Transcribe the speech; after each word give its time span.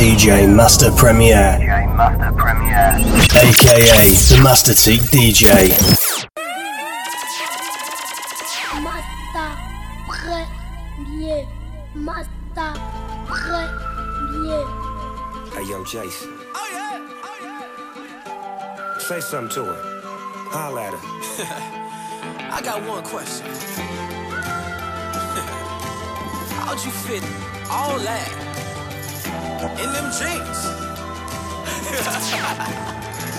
DJ 0.00 0.48
Master 0.48 0.90
Premier. 0.92 1.58
DJ 1.60 1.94
Master 1.94 2.32
Premier. 2.32 2.96
AKA 3.36 4.08
the 4.30 4.40
Master 4.42 4.72
Teak 4.72 5.02
DJ. 5.12 5.68
Master 8.82 9.50
Premier. 10.08 11.46
Master 11.94 12.72
Premier. 13.26 14.64
Hey, 15.52 15.64
yo, 15.68 15.84
Jason. 15.84 16.32
Oh, 16.54 16.68
yeah. 16.72 16.96
Oh, 17.22 17.36
yeah. 18.24 18.98
Say 19.00 19.20
something 19.20 19.54
to 19.54 19.64
her. 19.66 19.76
Holla 20.48 20.82
at 20.84 20.94
her. 20.94 21.04
I 22.56 22.62
got 22.62 22.82
one 22.88 23.04
question. 23.04 23.46
How'd 26.56 26.82
you 26.86 26.90
fit 26.90 27.22
all 27.70 27.98
that 27.98 28.49
in 29.82 29.92
them 29.92 30.10
jeans? 30.12 30.60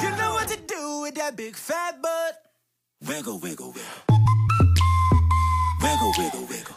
you 0.04 0.10
know 0.18 0.34
what 0.34 0.48
to 0.48 0.58
do 0.68 1.02
with 1.02 1.16
that 1.16 1.36
big 1.36 1.56
fat 1.56 2.00
butt. 2.02 2.36
Wiggle, 3.08 3.40
wiggle, 3.40 3.74
wiggle. 3.74 4.20
Wiggle, 5.82 6.14
wiggle, 6.18 6.46
wiggle. 6.48 6.76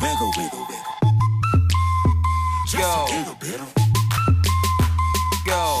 Wiggle, 0.00 0.32
wiggle, 0.36 0.66
wiggle. 0.68 0.94
Just 2.66 2.82
Go. 2.82 3.06
a 3.08 3.10
little 3.18 3.34
bit. 3.40 3.60
Go. 5.44 5.80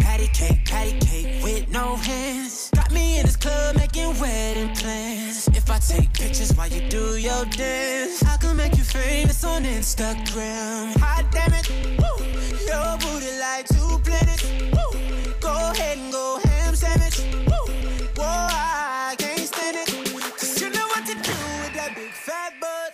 Patty 0.00 0.28
cake, 0.28 0.64
patty 0.64 0.98
cake 1.00 1.42
with 1.44 1.68
no 1.70 1.96
hands. 1.96 2.70
Got 2.74 2.90
me 2.92 3.18
in 3.18 3.26
this 3.26 3.36
club 3.36 3.76
making 3.76 4.18
wedding 4.20 4.74
plans. 4.74 5.48
If 5.66 5.70
I 5.70 5.78
take 5.78 6.12
pictures 6.12 6.52
while 6.52 6.68
you 6.68 6.86
do 6.90 7.16
your 7.16 7.46
dance, 7.46 8.22
I 8.22 8.36
can 8.36 8.54
make 8.54 8.76
you 8.76 8.84
famous 8.84 9.42
on 9.44 9.64
Instagram. 9.64 10.94
Hot 10.98 11.24
damn 11.32 11.54
it, 11.54 11.70
woo. 11.96 12.26
Your 12.68 12.98
booty 12.98 13.32
like 13.40 13.66
two 13.68 13.98
planets. 14.04 14.44
Woo. 14.44 15.32
Go 15.40 15.54
ahead 15.72 15.96
and 15.96 16.12
go 16.12 16.38
ham 16.44 16.76
sandwich. 16.76 17.18
Woo. 17.48 17.72
Whoa, 18.14 18.26
I 18.26 19.16
can't 19.16 19.40
stand 19.40 19.78
it. 19.80 19.88
Cause 20.36 20.60
you 20.60 20.68
know 20.68 20.86
what 20.88 21.06
to 21.06 21.14
do 21.14 21.32
with 21.62 21.72
that 21.72 21.92
big 21.96 22.12
fat 22.12 22.52
butt. 22.60 22.92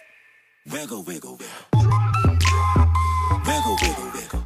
Wiggle, 0.73 1.03
wiggle, 1.03 1.39
wiggle. 1.39 1.91
Wiggle, 3.47 3.77
wiggle, 3.83 4.11
wiggle. 4.15 4.15
Wiggle, 4.15 4.40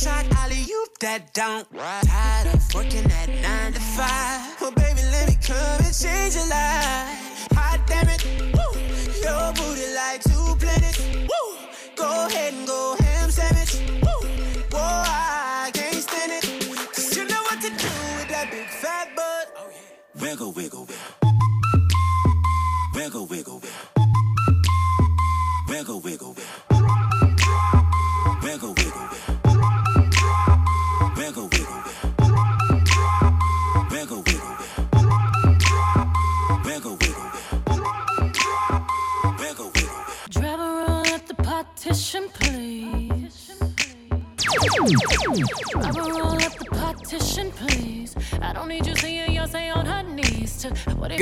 Shot, 0.00 0.26
alley 0.36 0.60
you 0.60 0.86
that 1.00 1.32
don't. 1.34 1.66
Tired 1.72 2.54
of 2.54 2.74
working 2.74 3.10
at 3.10 3.28
nine 3.28 3.72
to 3.72 3.80
five. 3.80 4.60
Well, 4.60 4.72
baby, 4.72 5.00
let 5.12 5.28
me 5.28 5.36
come 5.40 5.80
and 5.84 5.94
change 5.94 6.34
your 6.34 6.48
life. 6.48 7.48
Hot 7.54 7.80
damn 7.86 8.08
it, 8.08 8.22
woo. 8.52 8.80
Your 9.22 9.52
booty 9.54 9.94
like 9.94 10.20
two 10.22 10.56
planets. 10.60 11.00
Woo. 11.00 11.56
Go 11.96 12.26
ahead 12.26 12.52
and 12.54 12.66
go 12.66 12.96
ham 13.00 13.30
sandwich. 13.30 13.74
Woo. 14.02 14.28
Whoa, 14.72 15.04
I 15.06 15.70
can't 15.72 15.94
stand 15.96 16.32
it. 16.32 16.44
Cause 16.92 17.16
you 17.16 17.24
know 17.24 17.42
what 17.48 17.60
to 17.62 17.68
do 17.70 17.92
with 18.18 18.28
that 18.28 18.48
big 18.50 18.66
fat 18.68 19.14
butt. 19.16 19.54
Oh, 19.56 19.70
yeah. 19.70 20.22
Wiggle, 20.22 20.52
wiggle. 20.52 20.80
Wiggle, 20.80 20.96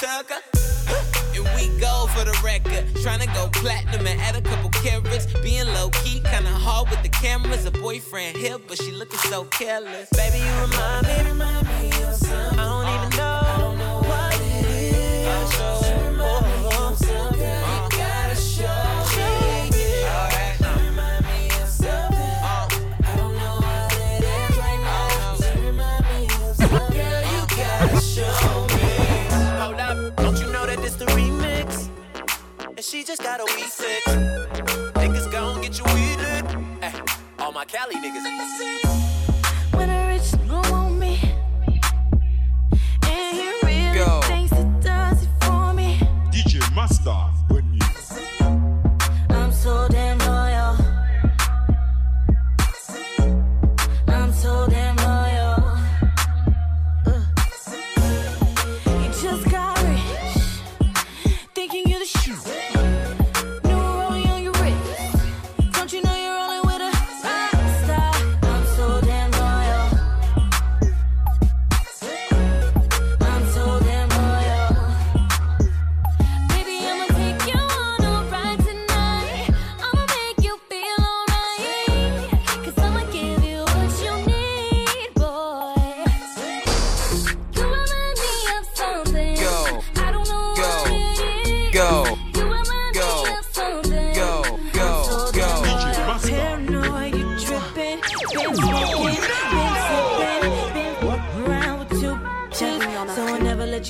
Tucker. 0.00 0.40
And 1.34 1.44
we 1.56 1.76
go 1.80 2.06
for 2.14 2.24
the 2.24 2.38
record. 2.44 2.86
Tryna 3.02 3.32
go 3.34 3.48
platinum 3.52 4.06
and 4.06 4.20
add 4.20 4.36
a 4.36 4.40
couple 4.40 4.70
carrots. 4.70 5.26
Being 5.42 5.66
low 5.66 5.90
key, 5.90 6.20
kinda 6.20 6.50
hard 6.50 6.88
with 6.88 7.02
the 7.02 7.08
cameras. 7.08 7.64
A 7.64 7.72
boyfriend 7.72 8.36
here, 8.36 8.58
but 8.58 8.78
she 8.78 8.92
looking 8.92 9.18
so 9.18 9.44
careless. 9.46 10.08
Baby, 10.10 10.38
you 10.38 10.52
remind 10.60 11.06
me. 11.08 11.90
of 12.04 12.14
something 12.14 12.58
I 12.60 12.64
don't 12.64 12.88
even 12.94 13.16
know 13.18 13.40
I 13.44 13.58
don't 13.58 13.78
know 13.78 13.98
what 14.08 14.34
it 14.40 14.66
is. 14.66 15.26
Oh, 15.26 15.82
oh, 15.84 16.17
she 32.88 33.04
just 33.04 33.22
got 33.22 33.38
a 33.38 33.44
weed 33.54 33.66
fix. 33.66 34.06
Niggas 34.94 35.30
gon' 35.30 35.60
get 35.60 35.78
you 35.78 35.84
weed 35.92 36.18
Hey, 36.80 36.98
all 37.38 37.52
my 37.52 37.66
Cali 37.66 37.96
niggas. 37.96 38.87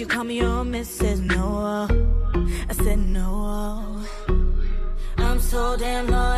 Call 0.08 0.24
me 0.24 0.38
your 0.38 0.64
missus. 0.64 1.20
No, 1.20 1.86
I 2.68 2.72
said 2.72 2.98
no. 2.98 4.02
I'm 5.18 5.40
so 5.40 5.76
damn 5.76 6.06
loyal. 6.06 6.37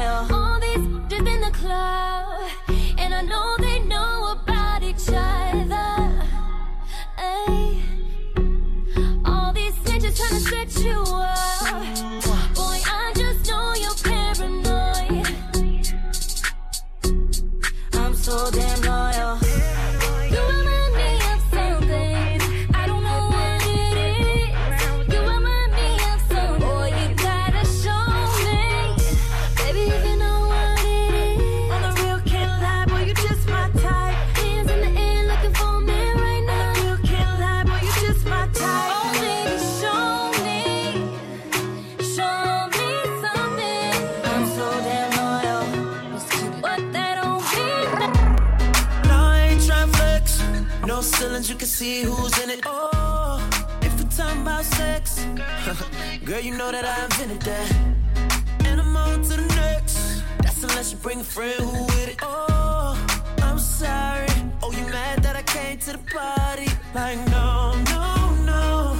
Came 66.11 66.19
to 66.19 66.19
the 66.19 66.19
party? 66.19 66.69
Like, 66.95 67.19
no, 67.31 67.75
no, 67.91 68.35
no. 68.45 68.97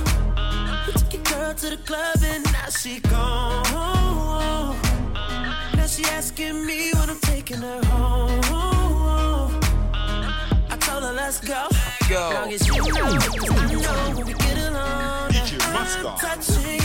You 0.87 0.93
took 0.93 1.13
your 1.13 1.23
girl 1.23 1.55
to 1.55 1.71
the 1.71 1.77
club 1.79 2.17
and 2.25 2.45
now 2.53 2.69
she 2.71 3.01
gone. 3.01 4.77
Now 5.77 5.87
she 5.87 6.05
asking 6.05 6.67
me 6.67 6.93
when 6.95 7.11
I'm 7.11 7.21
taking 7.21 7.59
her 7.59 7.85
home. 7.85 8.41
I 10.71 10.77
told 10.81 11.03
her 11.05 11.13
let's 11.13 11.41
go. 11.41 11.69
Go. 12.09 12.31
Long 12.35 12.53
as 12.53 12.67
you 12.67 12.75
know, 12.77 12.85
'cause 12.85 13.51
I 13.51 13.67
know 13.73 14.17
when 14.17 14.27
we 14.27 14.35
get 14.35 14.59
along. 14.59 15.31
DJ 15.31 15.59
I'm 15.63 16.19
touching 16.19 16.80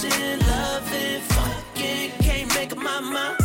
Touching, 0.00 0.38
loving, 0.46 1.20
fucking, 1.22 2.10
can't 2.20 2.54
make 2.54 2.70
up 2.70 2.78
my 2.78 3.00
mind. 3.00 3.36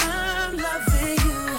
I'm 0.00 0.54
loving 0.54 1.16
you. 1.24 1.58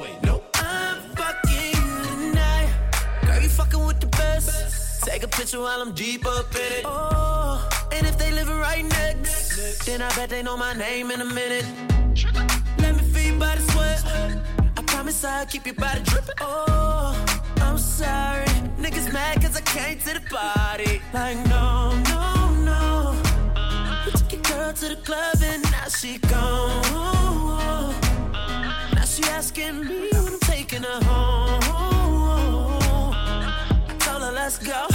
Wait, 0.00 0.22
no, 0.22 0.44
I'm 0.54 1.00
fucking 1.16 1.74
you 1.74 2.04
tonight. 2.04 2.70
Girl, 3.26 3.42
you 3.42 3.48
fucking 3.48 3.84
with 3.84 3.98
the 3.98 4.06
best. 4.06 5.02
Take 5.04 5.24
a 5.24 5.28
picture 5.28 5.58
while 5.58 5.80
I'm 5.80 5.92
deep 5.92 6.24
up 6.24 6.54
in 6.54 6.60
it. 6.60 6.84
Oh, 6.84 7.68
and 7.90 8.06
if 8.06 8.16
they 8.16 8.30
live 8.30 8.48
right 8.48 8.84
next, 8.84 9.86
then 9.86 10.02
I 10.02 10.14
bet 10.14 10.30
they 10.30 10.44
know 10.44 10.56
my 10.56 10.72
name 10.74 11.10
in 11.10 11.20
a 11.20 11.24
minute. 11.24 11.66
Let 12.78 12.94
me 12.94 13.02
feel 13.12 13.32
your 13.32 13.40
body 13.40 13.60
sweat. 13.62 14.04
I 14.76 14.82
promise 14.82 15.24
I'll 15.24 15.46
keep 15.46 15.66
your 15.66 15.74
body 15.74 16.02
dripping. 16.04 16.36
Oh, 16.40 17.25
Sorry. 17.78 18.46
Niggas 18.78 19.12
mad 19.12 19.42
cause 19.42 19.56
I 19.56 19.60
came 19.60 19.98
to 20.00 20.14
the 20.14 20.20
party. 20.30 21.00
Like, 21.12 21.36
no, 21.48 21.92
no, 22.10 22.50
no. 22.64 23.14
You 24.04 24.12
took 24.12 24.32
your 24.32 24.42
girl 24.42 24.72
to 24.72 24.88
the 24.88 24.96
club 24.96 25.36
and 25.42 25.62
now 25.70 25.88
she 25.88 26.18
gone. 26.18 27.94
Now 28.94 29.04
she 29.04 29.22
asking 29.24 29.84
me 29.84 30.08
when 30.12 30.26
I'm 30.34 30.40
taking 30.40 30.82
her 30.82 31.04
home. 31.04 31.60
I 33.12 33.96
told 33.98 34.22
her 34.22 34.32
let's 34.32 34.58
go. 34.58 34.86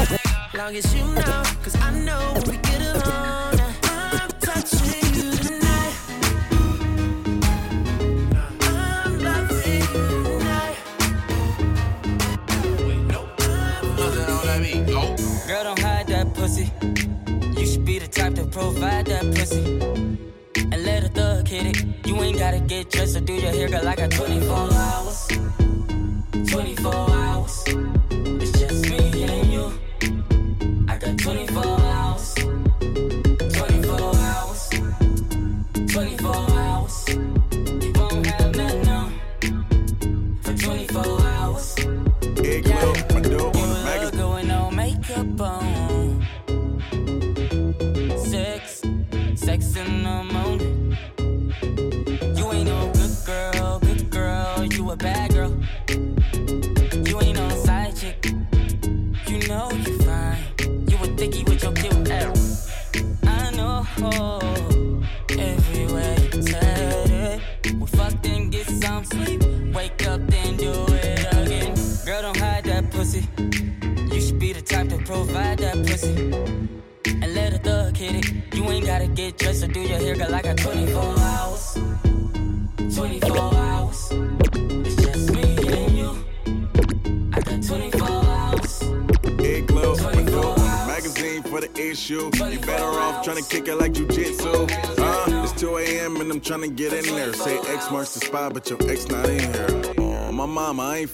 Long 0.55 0.75
as 0.75 0.93
you 0.95 1.03
know, 1.05 1.43
cause 1.63 1.75
I 1.81 1.91
know 1.91 2.33
we 2.47 2.57
get 2.57 2.81
along. 2.81 3.59
I'm 3.83 4.29
touching 4.39 5.13
you 5.15 5.31
type 18.11 18.35
to 18.35 18.45
provide 18.45 19.05
that 19.07 19.23
pussy. 19.33 19.63
And 20.55 20.83
let 20.83 21.03
a 21.03 21.09
thug 21.09 21.47
hit 21.47 21.65
it. 21.67 22.07
You 22.07 22.15
ain't 22.21 22.37
gotta 22.37 22.59
get 22.59 22.91
dressed 22.91 23.15
or 23.15 23.21
do 23.21 23.33
your 23.33 23.51
hair, 23.51 23.69
girl. 23.69 23.87
I 23.87 23.95
got 23.95 24.11
24 24.11 24.73
hours. 24.73 25.27
24 26.49 26.93
hours. 26.93 27.30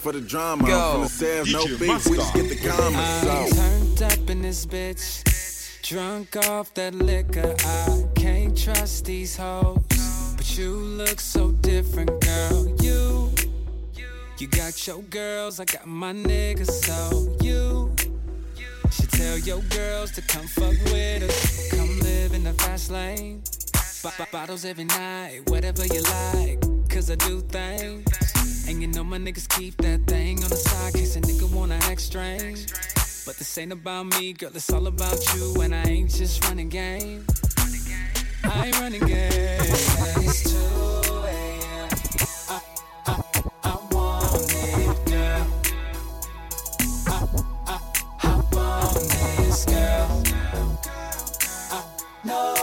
For 0.07 0.13
the 0.13 0.21
drama. 0.21 0.63
I'm 0.63 0.91
from 0.93 1.01
the 1.01 1.09
sales, 1.09 1.51
no 1.51 1.65
beef. 1.65 2.07
We 2.07 2.15
just 2.15 2.33
get 2.33 2.47
the 2.47 2.55
comments. 2.55 3.27
I'm 3.27 3.49
So. 3.49 3.55
turned 3.61 4.01
up 4.03 4.29
in 4.29 4.41
this 4.41 4.65
bitch. 4.65 5.81
Drunk 5.81 6.37
off 6.47 6.73
that 6.75 6.95
liquor. 6.95 7.53
I 7.59 8.05
can't 8.15 8.57
trust 8.57 9.03
these 9.03 9.35
hoes. 9.35 9.83
But 10.37 10.57
you 10.57 10.71
look 10.71 11.19
so 11.19 11.51
different, 11.51 12.21
girl. 12.21 12.75
You, 12.79 13.31
you 14.37 14.47
got 14.47 14.87
your 14.87 15.01
girls, 15.09 15.59
I 15.59 15.65
got 15.65 15.85
my 15.85 16.13
niggas. 16.13 16.71
So 16.71 17.35
you 17.41 17.93
should 18.91 19.11
tell 19.11 19.37
your 19.39 19.61
girls 19.63 20.11
to 20.11 20.21
come 20.21 20.47
fuck 20.47 20.77
with 20.85 21.23
us. 21.23 21.69
Come 21.73 21.99
live 21.99 22.33
in 22.33 22.45
the 22.45 22.53
fast 22.53 22.91
lane. 22.91 23.41
B- 24.03 24.09
b- 24.17 24.23
bottles 24.31 24.63
every 24.63 24.85
night, 24.85 25.41
whatever 25.49 25.85
you 25.85 26.01
like. 26.03 26.61
Cause 26.89 27.11
I 27.11 27.15
do 27.15 27.41
things. 27.41 28.26
And 28.67 28.81
you 28.81 28.87
know 28.87 29.03
my 29.03 29.17
niggas 29.17 29.47
keep 29.47 29.77
that 29.77 30.01
thing 30.07 30.43
on 30.43 30.49
the 30.49 30.55
side, 30.57 30.93
case 30.93 31.15
a 31.15 31.21
nigga 31.21 31.49
wanna 31.53 31.79
act 31.83 32.01
strange. 32.01 32.67
But 33.25 33.37
this 33.37 33.57
ain't 33.57 33.71
about 33.71 34.07
me, 34.07 34.33
girl, 34.33 34.51
it's 34.53 34.71
all 34.73 34.87
about 34.87 35.19
you. 35.35 35.61
And 35.61 35.73
I 35.73 35.83
ain't 35.83 36.09
just 36.13 36.43
running 36.45 36.67
game. 36.67 37.25
I 38.43 38.67
ain't 38.67 38.79
running 38.79 39.05
game. 39.05 39.61
It's 40.19 40.51
2 40.51 40.57
a.m. 41.13 41.89
I, 42.49 42.61
I, 43.05 43.23
I 43.63 43.77
want 43.91 44.51
it, 44.51 45.05
girl. 45.05 45.47
I, 47.07 47.27
I, 47.67 47.79
I 48.23 48.35
want 48.51 48.93
this, 49.37 49.65
girl. 49.65 50.23
I 51.71 51.83
know 52.25 52.56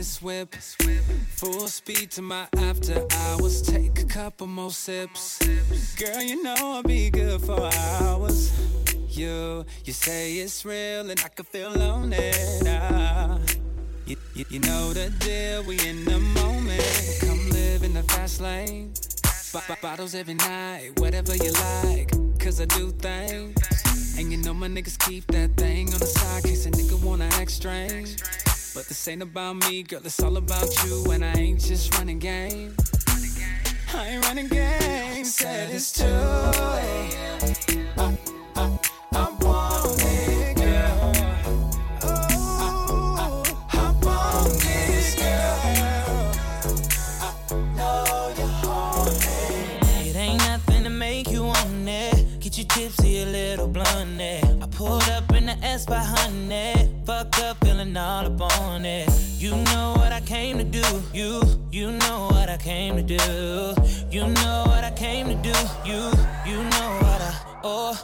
this 0.00 0.22
whip. 0.22 0.54
Full 1.36 1.68
speed 1.68 2.10
to 2.12 2.22
my 2.22 2.46
after 2.56 3.06
hours. 3.16 3.60
Take 3.60 4.00
a 4.00 4.06
couple 4.06 4.46
more 4.46 4.70
sips. 4.70 5.38
Girl, 5.96 6.22
you 6.22 6.42
know 6.42 6.54
I'll 6.56 6.82
be 6.82 7.10
good 7.10 7.42
for 7.42 7.68
hours. 8.00 8.50
You, 9.10 9.66
you 9.84 9.92
say 9.92 10.36
it's 10.36 10.64
real 10.64 11.10
and 11.10 11.20
I 11.20 11.28
can 11.28 11.44
feel 11.44 11.82
on 11.82 12.14
it. 12.14 12.62
Ah. 12.66 13.38
You, 14.06 14.16
you, 14.34 14.46
you 14.48 14.60
know 14.60 14.94
the 14.94 15.10
deal, 15.18 15.64
we 15.64 15.78
in 15.86 16.06
the 16.06 16.18
moment. 16.18 17.18
Come 17.20 17.50
live 17.50 17.82
in 17.82 17.92
the 17.92 18.02
fast 18.04 18.40
lane. 18.40 18.94
B- 19.52 19.74
bottles 19.82 20.14
every 20.14 20.34
night, 20.34 20.92
whatever 20.98 21.36
you 21.36 21.52
like. 21.74 22.10
Cause 22.38 22.58
I 22.58 22.64
do 22.64 22.90
things. 22.90 24.16
And 24.18 24.32
you 24.32 24.38
know 24.38 24.54
my 24.54 24.68
niggas 24.68 24.98
keep 25.06 25.26
that 25.26 25.58
thing 25.58 25.92
on 25.92 26.00
the 26.00 26.06
side, 26.06 26.44
case 26.44 26.64
a 26.64 26.70
nigga 26.70 26.98
wanna 27.04 27.28
act 27.34 27.50
strange. 27.50 28.16
But 28.72 28.86
this 28.86 29.08
ain't 29.08 29.20
about 29.20 29.56
me, 29.56 29.82
girl, 29.82 30.00
it's 30.04 30.22
all 30.22 30.36
about 30.36 30.68
you. 30.84 31.10
And 31.10 31.24
I 31.24 31.32
ain't 31.32 31.60
just 31.60 31.92
running 31.98 32.20
game. 32.20 32.76
I 33.92 34.08
ain't 34.10 34.24
running 34.26 34.46
game, 34.46 35.24
said 35.24 35.70
it's 35.74 35.90
2 35.92 36.04
a.m. 36.04 37.54
I, 37.96 38.78
I 39.12 39.30
want 39.40 40.00
it, 40.04 40.56
girl. 40.56 41.12
I, 42.02 42.06
I, 43.18 43.42
I 43.72 43.90
want 44.04 44.60
this, 44.60 45.16
girl. 45.16 45.60
It 50.06 50.16
ain't 50.16 50.38
nothing 50.38 50.84
to 50.84 50.90
make 50.90 51.28
you 51.28 51.42
want 51.42 51.88
it. 51.88 52.40
Get 52.40 52.56
you 52.56 52.64
tipsy, 52.64 53.22
a 53.22 53.26
little 53.26 53.66
blunt. 53.66 54.20
I 54.20 54.68
pulled 54.70 55.08
up 55.10 55.32
in 55.32 55.46
the 55.46 55.56
S 55.60 55.86
by 55.86 55.98
100 55.98 56.89
fucked 57.10 57.42
up, 57.42 57.56
feeling 57.64 57.96
all 57.96 58.24
up 58.24 58.40
on 58.60 58.84
it. 58.84 59.08
You 59.36 59.50
know 59.50 59.94
what 59.96 60.12
I 60.12 60.20
came 60.20 60.58
to 60.58 60.64
do. 60.64 60.86
You, 61.12 61.42
you 61.72 61.90
know 61.90 62.28
what 62.30 62.48
I 62.48 62.56
came 62.56 62.94
to 62.96 63.02
do. 63.02 63.74
You 64.14 64.28
know 64.38 64.58
what 64.68 64.84
I 64.84 64.92
came 64.94 65.26
to 65.26 65.38
do. 65.48 65.56
You, 65.90 66.00
you 66.50 66.58
know 66.74 66.90
what 67.02 67.20
I, 67.30 67.32
oh. 67.64 67.94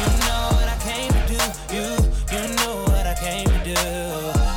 You 0.00 0.08
know 0.26 0.44
what 0.56 0.68
I 0.74 0.78
came 0.88 1.12
to 1.18 1.22
do. 1.34 1.40
You, 1.76 1.86
you 2.34 2.42
know 2.56 2.74
what 2.88 3.06
I 3.06 3.14
came 3.26 3.46
to 3.46 3.74
do. 3.74 4.53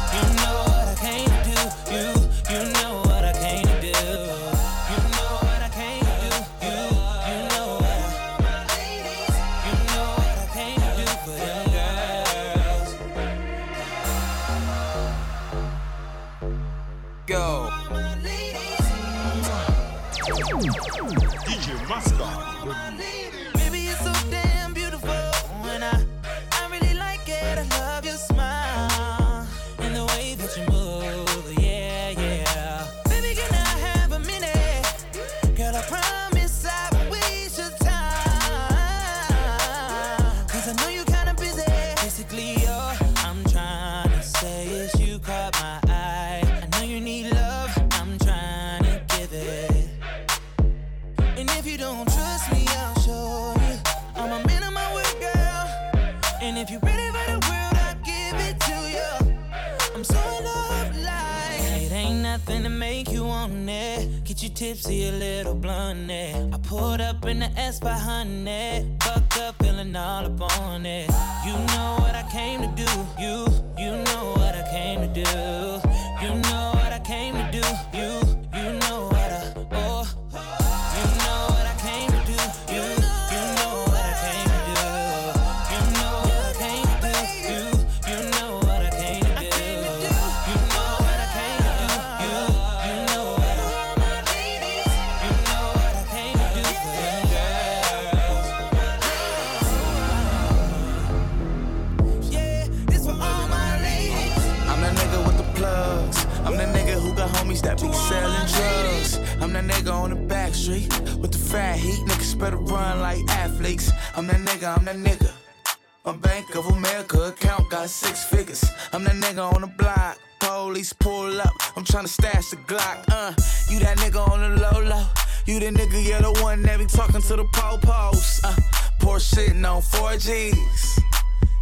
On 124.38 124.56
the 124.56 124.62
low 124.62 124.82
low. 124.82 125.06
You 125.46 125.60
the 125.60 125.68
nigga, 125.68 126.08
yeah, 126.08 126.22
the 126.22 126.32
one 126.42 126.62
that 126.64 126.78
be 126.80 126.86
talking 126.86 127.22
to 127.22 127.36
the 127.36 127.46
po-pos. 127.46 128.44
Uh, 128.44 128.56
poor 129.00 129.18
shitting 129.18 129.66
on 129.70 129.82
4Gs. 129.82 131.00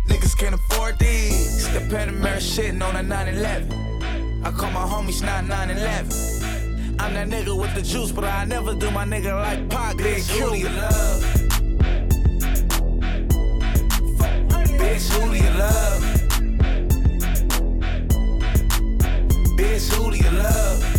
Niggas 0.08 0.38
can't 0.38 0.56
afford 0.56 1.00
these. 1.00 1.72
The 1.74 1.80
Panamera 1.80 2.38
shitting 2.38 2.82
on 2.84 2.96
a 2.96 3.04
911. 3.04 4.44
I 4.44 4.52
call 4.52 4.72
my 4.72 4.82
homies 4.82 5.24
not 5.24 5.46
911. 5.46 7.00
I'm 7.00 7.14
that 7.14 7.28
nigga 7.28 7.60
with 7.60 7.74
the 7.76 7.82
juice, 7.82 8.12
but 8.12 8.24
I 8.24 8.46
never 8.46 8.74
do 8.74 8.90
my 8.92 9.06
nigga 9.06 9.34
like 9.34 9.70
Pac. 9.70 9.98
Bitch, 9.98 10.30
who 10.30 10.52
do 10.52 10.58
you 10.58 10.70
love? 10.70 11.24
Bitch, 14.80 15.10
who 15.14 15.32
do 15.32 15.38
you 15.38 15.52
love? 15.58 16.02
Bitch, 19.58 19.94
who 19.94 20.12
do 20.12 20.18
you 20.18 20.32
love? 20.32 20.95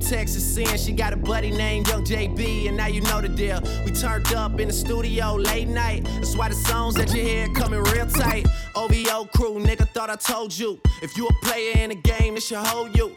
Texas 0.00 0.54
Sin. 0.54 0.76
She 0.78 0.92
got 0.92 1.12
a 1.12 1.16
buddy 1.16 1.50
named 1.50 1.88
Young 1.88 2.04
JB, 2.04 2.68
and 2.68 2.76
now 2.76 2.86
you 2.86 3.00
know 3.02 3.20
the 3.20 3.28
deal. 3.28 3.60
We 3.84 3.92
turned 3.92 4.32
up 4.32 4.58
in 4.58 4.68
the 4.68 4.74
studio 4.74 5.34
late 5.34 5.68
night. 5.68 6.04
That's 6.04 6.36
why 6.36 6.48
the 6.48 6.54
songs 6.54 6.94
that 6.96 7.14
you 7.14 7.22
hear 7.22 7.48
coming 7.54 7.82
real 7.82 8.06
tight. 8.06 8.46
OVO 8.74 9.26
crew, 9.36 9.58
nigga, 9.58 9.88
thought 9.90 10.10
I 10.10 10.16
told 10.16 10.56
you. 10.56 10.80
If 11.02 11.16
you 11.16 11.28
a 11.28 11.32
player 11.44 11.72
in 11.76 11.90
a 11.90 11.94
game, 11.94 12.36
it 12.36 12.42
should 12.42 12.58
hold 12.58 12.96
you. 12.96 13.16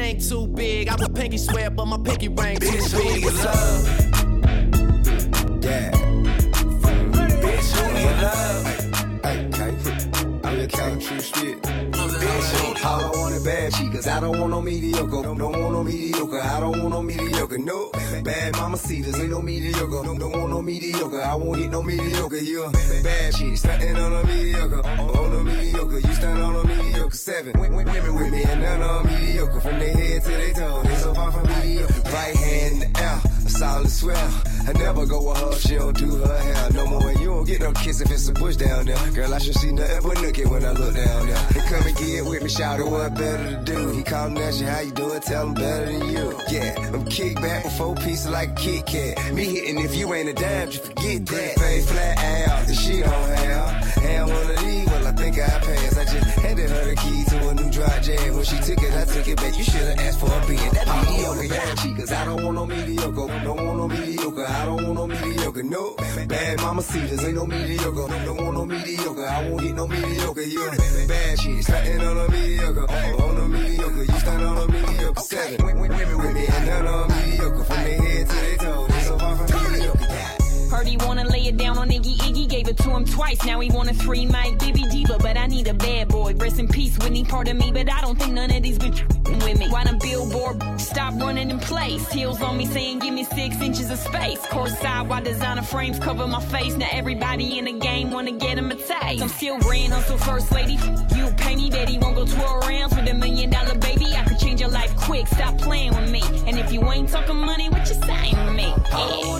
ain't 0.00 0.28
too 0.28 0.46
big. 0.48 0.88
I 0.88 0.96
would 0.96 1.14
pinky 1.14 1.38
swear, 1.38 1.70
but 1.70 1.86
my 1.86 1.98
pinky 1.98 2.28
ring 2.28 2.58
too 2.58 2.66
Bitch, 2.66 2.90
who 2.92 3.02
do 3.02 3.08
big. 3.08 3.20
you 3.22 3.26
What's 3.26 3.44
up? 3.44 3.54
love? 3.54 3.86
Yeah. 5.64 5.90
Bitch, 7.42 7.70
who 7.76 7.84
you 7.98 8.12
love? 8.22 8.66
I'm 10.44 10.56
king, 10.66 10.98
true 11.00 11.20
shit. 11.20 11.58
Bitch, 12.20 12.48
who 12.52 12.86
I 12.86 13.10
want 13.14 13.34
a 13.34 13.40
bad 13.40 13.72
chick, 13.72 13.92
cause 13.92 14.06
I 14.06 14.20
don't 14.20 14.38
want 14.38 14.50
no 14.50 14.60
mediocre. 14.60 15.22
Don't, 15.22 15.38
want 15.38 15.72
no 15.72 15.82
mediocre, 15.82 16.40
I 16.40 16.60
don't 16.60 16.78
want 16.78 16.90
no 16.90 17.02
mediocre. 17.02 17.58
No, 17.58 17.90
bad 18.22 18.56
mama 18.56 18.76
cedars, 18.76 19.18
ain't 19.18 19.30
no 19.30 19.40
mediocre. 19.40 19.86
Don't, 19.86 20.20
want 20.20 20.50
no 20.50 20.60
mediocre, 20.60 21.22
I 21.22 21.34
won't 21.34 21.58
hit 21.58 21.70
no 21.70 21.82
mediocre. 21.82 22.36
A 22.36 23.02
bad 23.02 23.34
chick, 23.34 23.56
stunting 23.56 23.96
on 23.96 24.12
a 24.12 24.24
mediocre. 24.26 24.82
Oh, 24.84 24.90
on, 24.90 25.32
on 25.32 25.40
a 25.40 25.44
mediocre, 25.44 25.98
you 25.98 26.12
stunt 26.12 26.40
on 26.40 26.56
a 26.56 26.64
mediocre. 26.68 27.16
Seven 27.16 27.58
women 27.58 27.84
with 28.14 28.32
me 28.32 28.42
and 28.44 28.60
none 28.60 28.82
on 28.82 29.06
mediocre. 29.06 29.60
From 29.60 29.78
their 29.78 29.96
head 29.96 30.22
to 30.22 30.28
their 30.28 30.52
toe, 30.52 30.82
they 30.82 30.94
so 30.96 31.14
far 31.14 31.32
from 31.32 31.48
mediocre. 31.48 32.02
Right 32.10 32.36
hand 32.36 32.82
in 32.82 32.92
the 32.92 33.00
air, 33.00 33.20
a 33.46 33.48
solid 33.48 33.90
swell. 33.90 34.49
I 34.68 34.72
never 34.72 35.06
go 35.06 35.28
with 35.28 35.38
her, 35.38 35.52
she 35.58 35.76
don't 35.76 35.96
do 35.96 36.16
her 36.16 36.38
hair 36.38 36.70
no 36.72 36.86
more. 36.86 37.08
And 37.08 37.20
you 37.20 37.26
don't 37.26 37.44
get 37.44 37.60
no 37.60 37.72
kiss 37.72 38.00
if 38.00 38.10
it's 38.10 38.28
a 38.28 38.32
bush 38.32 38.56
down 38.56 38.86
there. 38.86 39.10
Girl, 39.12 39.34
I 39.34 39.38
should 39.38 39.54
see 39.56 39.72
nothing 39.72 40.00
but 40.02 40.16
nookie 40.18 40.50
when 40.50 40.64
I 40.64 40.72
look 40.72 40.94
down 40.94 41.26
there. 41.26 41.46
They 41.52 41.60
come 41.60 41.86
and 41.86 41.96
get 41.96 42.24
with 42.24 42.42
me, 42.42 42.48
shout 42.48 42.80
it, 42.80 42.86
what 42.86 43.14
better 43.14 43.56
to 43.56 43.62
do? 43.64 43.88
He 43.90 44.02
callin' 44.02 44.38
at 44.38 44.54
you, 44.60 44.66
how 44.66 44.80
you 44.80 44.92
doing? 44.92 45.20
Tell 45.20 45.46
him 45.46 45.54
better 45.54 45.86
than 45.86 46.08
you. 46.10 46.38
Yeah, 46.50 46.74
I'm 46.92 47.04
kick 47.06 47.36
back 47.36 47.64
with 47.64 47.76
four 47.76 47.94
pieces 47.96 48.28
like 48.28 48.56
Kit 48.56 48.86
Kat. 48.86 49.32
Me 49.32 49.44
hitting 49.44 49.78
if 49.78 49.94
you 49.94 50.12
ain't 50.14 50.28
a 50.28 50.32
dime, 50.34 50.70
just 50.70 50.84
forget 50.84 51.26
that. 51.26 51.58
Fade 51.58 51.84
flat 51.84 52.48
out, 52.48 52.66
the 52.66 52.74
shit 52.74 53.06
on 53.06 53.28
have. 53.28 53.98
And 54.04 54.28
one 54.28 54.50
of 54.50 54.58
these, 54.60 54.89
think 55.30 55.48
I 55.48 55.58
passed. 55.58 55.98
I 55.98 56.04
just 56.04 56.38
handed 56.38 56.70
her 56.70 56.84
the 56.84 56.96
key 56.96 57.24
to 57.24 57.48
a 57.48 57.54
new 57.54 57.70
dry 57.70 58.00
jam. 58.00 58.34
When 58.34 58.44
she 58.44 58.56
took 58.58 58.82
it, 58.82 58.94
I 58.94 59.04
took 59.04 59.28
it 59.28 59.36
back. 59.36 59.56
You 59.56 59.64
should've 59.64 59.98
asked 59.98 60.20
for 60.20 60.26
a 60.26 60.46
being 60.46 60.72
that 60.72 60.86
mediocre. 60.88 61.48
Bad 61.48 61.78
chick, 61.78 61.96
cause 61.96 62.12
I 62.12 62.24
don't 62.24 62.44
want 62.44 62.54
no 62.56 62.66
mediocre. 62.66 63.26
Don't 63.44 63.66
want 63.66 63.78
no 63.78 63.88
mediocre, 63.88 64.46
I 64.46 64.64
don't 64.66 64.82
want 64.82 64.94
no 64.94 65.06
mediocre. 65.06 65.62
No, 65.62 65.94
bad 66.28 66.56
mama 66.58 66.82
cedars, 66.82 67.24
ain't 67.24 67.34
no 67.34 67.46
mediocre. 67.46 68.08
Don't 68.26 68.44
want 68.44 68.54
no 68.54 68.66
mediocre, 68.66 69.26
I 69.26 69.48
won't 69.48 69.62
hit 69.62 69.74
no 69.74 69.86
mediocre. 69.86 70.42
You 70.42 70.68
a 70.68 71.06
bad 71.06 71.38
chick, 71.38 71.62
starting 71.62 72.00
on 72.00 72.18
a 72.18 72.28
mediocre. 72.30 72.90
On 72.90 73.36
a 73.36 73.48
mediocre, 73.48 74.04
you 74.04 74.18
stand 74.18 74.44
on 74.44 74.58
a 74.58 74.72
mediocre. 74.72 75.20
Seven 75.20 75.64
women 75.64 76.18
with 76.18 76.34
me, 76.34 76.46
and 76.46 76.66
none 76.66 76.86
on 76.86 77.08
mediocre. 77.08 77.64
From 77.64 77.76
their 77.76 78.02
head 78.02 78.26
to 78.28 78.34
their 78.34 78.56
toe, 78.56 78.86
they 78.86 79.00
so 79.00 79.18
far 79.18 79.36
from 79.36 79.72
mediocre. 79.72 80.39
Heard 80.70 80.86
he 80.86 80.96
wanna 80.98 81.24
lay 81.24 81.46
it 81.46 81.56
down 81.56 81.78
on 81.78 81.88
Iggy 81.88 82.16
Iggy, 82.18 82.48
gave 82.48 82.68
it 82.68 82.76
to 82.78 82.90
him 82.90 83.04
twice. 83.04 83.44
Now 83.44 83.58
he 83.58 83.70
want 83.70 83.90
a 83.90 83.94
three 83.94 84.24
mic 84.24 84.58
Bibi 84.60 84.84
Diva, 84.84 85.18
but 85.18 85.36
I 85.36 85.46
need 85.46 85.66
a 85.66 85.74
bad 85.74 86.08
boy. 86.08 86.34
Rest 86.34 86.60
in 86.60 86.68
peace, 86.68 86.96
Whitney, 86.98 87.24
part 87.24 87.48
of 87.48 87.56
me, 87.56 87.72
but 87.72 87.92
I 87.92 88.00
don't 88.00 88.16
think 88.16 88.34
none 88.34 88.50
of 88.52 88.62
these 88.62 88.78
bitch 88.78 89.00
with 89.44 89.58
me. 89.58 89.68
Why 89.68 89.82
them 89.84 89.98
billboard 89.98 90.62
stop 90.80 91.14
running 91.20 91.50
in 91.50 91.58
place? 91.58 92.08
Heels 92.12 92.40
on 92.40 92.56
me 92.56 92.66
saying 92.66 93.00
give 93.00 93.14
me 93.14 93.24
six 93.24 93.60
inches 93.60 93.90
of 93.90 93.98
space. 93.98 94.46
Course 94.46 94.78
side, 94.78 95.08
why 95.08 95.20
designer 95.20 95.62
frames 95.62 95.98
cover 95.98 96.26
my 96.26 96.40
face? 96.40 96.76
Now 96.76 96.88
everybody 96.92 97.58
in 97.58 97.64
the 97.64 97.72
game 97.72 98.10
wanna 98.12 98.32
get 98.32 98.56
him 98.56 98.70
a 98.70 98.76
taste. 98.76 99.22
I'm 99.22 99.28
still 99.28 99.58
grand 99.58 99.92
hustle 99.92 100.18
first 100.18 100.52
lady. 100.52 100.78
You 101.16 101.30
pay 101.36 101.56
me, 101.56 101.70
bet 101.70 101.88
he 101.88 101.98
won't 101.98 102.14
go 102.14 102.24
12 102.24 102.68
rounds 102.68 102.94
with 102.94 103.08
a 103.08 103.14
million 103.14 103.50
dollar 103.50 103.74
baby. 103.74 104.06
I 104.16 104.24
could 104.24 104.38
change 104.38 104.60
your 104.60 104.70
life 104.70 104.94
quick, 104.96 105.26
stop 105.26 105.58
playing 105.58 105.96
with 105.96 106.10
me. 106.10 106.22
And 106.46 106.58
if 106.58 106.72
you 106.72 106.80
ain't 106.92 107.08
talking 107.08 107.36
money, 107.36 107.68
what 107.68 107.88
you 107.88 107.94
saying 107.94 108.36
to 108.36 108.52
me? 108.52 108.72
I 108.92 109.39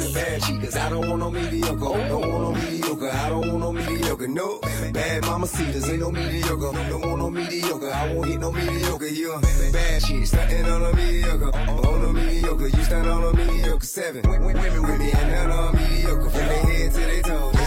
mediocre. 4.20 4.28
No, 4.28 4.60
bad 4.92 5.22
mama 5.22 5.46
cedars, 5.46 5.88
ain't 5.88 6.00
no 6.00 6.10
mediocre. 6.10 6.72
Don't 6.88 7.18
no 7.18 7.30
mediocre, 7.30 7.90
I 7.90 8.14
won't 8.14 8.28
hit 8.28 8.40
no 8.40 8.52
mediocre. 8.52 9.06
You 9.06 9.32
a 9.32 9.40
bad 9.72 10.02
chick, 10.02 10.26
stunting 10.26 10.64
on 10.66 10.84
a 10.84 10.94
mediocre. 10.94 11.50
Oh, 11.54 11.94
on 11.94 12.04
a 12.04 12.12
mediocre, 12.12 12.68
you 12.68 12.84
stand 12.84 13.08
on 13.08 13.24
a 13.24 13.36
mediocre. 13.36 13.86
Seven 13.86 14.28
women 14.28 14.82
with 14.82 14.98
me 14.98 15.10
and 15.12 15.30
none 15.30 15.50
on 15.50 15.76
mediocre. 15.76 16.30
From 16.30 16.32
their 16.32 16.62
head 16.62 16.92
to 16.92 17.00
their 17.00 17.22
toes, 17.22 17.59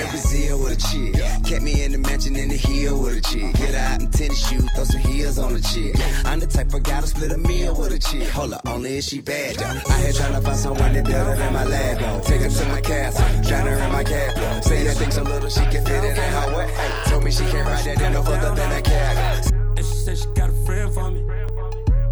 in 0.00 0.08
Brazil 0.08 0.58
with 0.62 0.72
a 0.72 0.80
chick. 0.88 1.14
Kept 1.44 1.62
me 1.62 1.82
in 1.84 1.92
the 1.92 1.98
mansion 1.98 2.36
in 2.36 2.48
the 2.48 2.56
hill 2.56 3.00
with 3.02 3.18
a 3.18 3.20
chick. 3.20 3.54
Get 3.54 3.74
out 3.74 4.00
in 4.00 4.10
tennis 4.10 4.48
shoes, 4.48 4.66
throw 4.74 4.84
some 4.84 5.00
heels 5.00 5.38
on 5.38 5.52
the 5.54 5.60
chick. 5.60 5.94
I'm 6.24 6.40
the 6.40 6.46
type 6.46 6.72
of 6.72 6.82
guy 6.82 7.00
to 7.00 7.06
split 7.06 7.32
a 7.32 7.38
meal 7.38 7.74
with 7.74 7.92
a 7.92 7.98
chick. 7.98 8.28
Hold 8.30 8.54
up, 8.54 8.62
only 8.66 8.98
if 8.98 9.04
she 9.04 9.20
bad 9.20 9.56
though. 9.56 9.66
I 9.66 9.96
had 10.04 10.14
tryna 10.14 10.42
find 10.42 10.56
someone 10.56 10.92
that 10.92 11.04
better 11.04 11.36
than 11.36 11.52
my 11.52 11.64
lab. 11.64 12.24
Take 12.24 12.40
her 12.42 12.48
to 12.48 12.68
my 12.68 12.80
castle, 12.80 13.42
drown 13.42 13.66
her 13.66 13.76
in 13.76 13.92
my 13.92 14.04
cab. 14.04 14.64
Say 14.64 14.84
that 14.84 14.96
thing 14.96 15.10
so 15.10 15.22
little 15.22 15.50
she 15.50 15.60
can 15.60 15.84
fit 15.84 16.04
it 16.04 16.16
in 16.16 16.32
her 16.38 16.56
way. 16.56 16.68
Told 17.06 17.24
me 17.24 17.30
she 17.30 17.44
can't 17.44 17.66
ride 17.68 17.84
that 17.84 18.00
in 18.00 18.12
no 18.12 18.22
further 18.22 18.54
than 18.54 18.72
a 18.72 18.82
cab. 18.82 19.52
And 19.76 19.86
she 19.86 19.94
said 19.94 20.18
she 20.18 20.26
got 20.34 20.50
a 20.50 20.52
friend 20.66 20.92
for 20.92 21.10
me. 21.10 21.24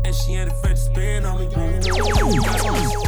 And 0.04 0.14
she 0.14 0.34
ain't 0.34 0.50
afraid 0.50 0.76
to 0.76 0.76
spend 0.76 1.26
on 1.26 1.38
me. 1.40 3.07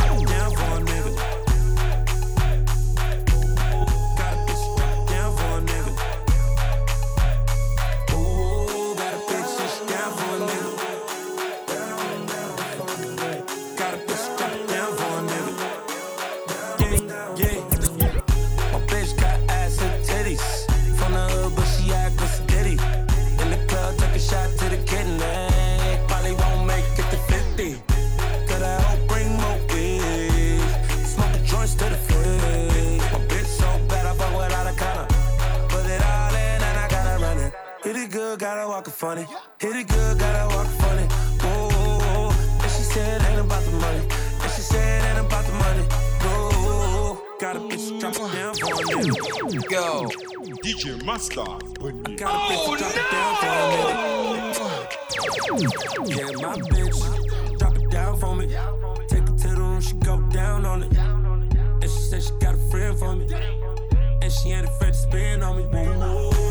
Gotta 38.41 38.67
walk 38.67 38.89
it 38.89 38.93
funny. 38.93 39.27
Hit 39.59 39.77
it 39.77 39.87
good, 39.87 40.19
gotta 40.19 40.57
walk 40.57 40.67
it 40.67 40.71
funny. 40.81 41.07
Whoa, 41.43 42.31
and 42.63 42.71
she 42.71 42.83
said 42.85 43.21
ain't 43.29 43.41
about 43.41 43.63
the 43.65 43.73
money. 43.73 43.99
And 43.99 44.51
she 44.53 44.63
said 44.63 45.05
ain't 45.11 45.27
about 45.27 45.45
the 45.45 45.53
money. 45.53 45.85
No, 46.25 47.21
got 47.39 47.57
a 47.57 47.61
bitch 47.61 48.01
drop 48.01 48.15
it 48.15 48.33
down 48.33 48.55
for 48.55 48.73
a 48.73 48.79
nigga. 48.89 49.71
Yo, 49.71 50.09
DJ 50.65 51.05
Master. 51.05 51.45
got 52.17 52.33
a 52.33 52.39
bitch 52.49 52.65
oh, 52.65 52.77
drop 52.79 52.97
it 52.97 53.11
down 53.13 53.37
for 53.37 53.47
a 53.47 53.69
nigga. 53.73 54.71
Yeah, 56.09 56.33
my 56.41 56.57
bitch, 56.73 57.59
drop 57.59 57.77
it 57.77 57.91
down 57.91 58.19
for 58.19 58.35
me. 58.35 58.47
Take 59.09 59.29
it 59.29 59.37
to 59.37 59.49
the 59.49 59.57
room, 59.59 59.81
she 59.83 59.93
go 59.97 60.19
down 60.31 60.65
on 60.65 60.83
it. 60.85 60.97
And 60.97 61.91
she 61.91 62.01
said 62.09 62.23
she 62.23 62.33
got 62.41 62.55
a 62.55 62.59
friend 62.71 62.99
for 62.99 63.15
me. 63.15 63.27
And 64.23 64.33
she 64.33 64.49
ain't 64.53 64.67
afraid 64.67 64.95
to 64.95 64.99
spin 64.99 65.43
on 65.43 65.59
me. 65.59 65.65
Woo, 65.67 66.31
woo. 66.31 66.50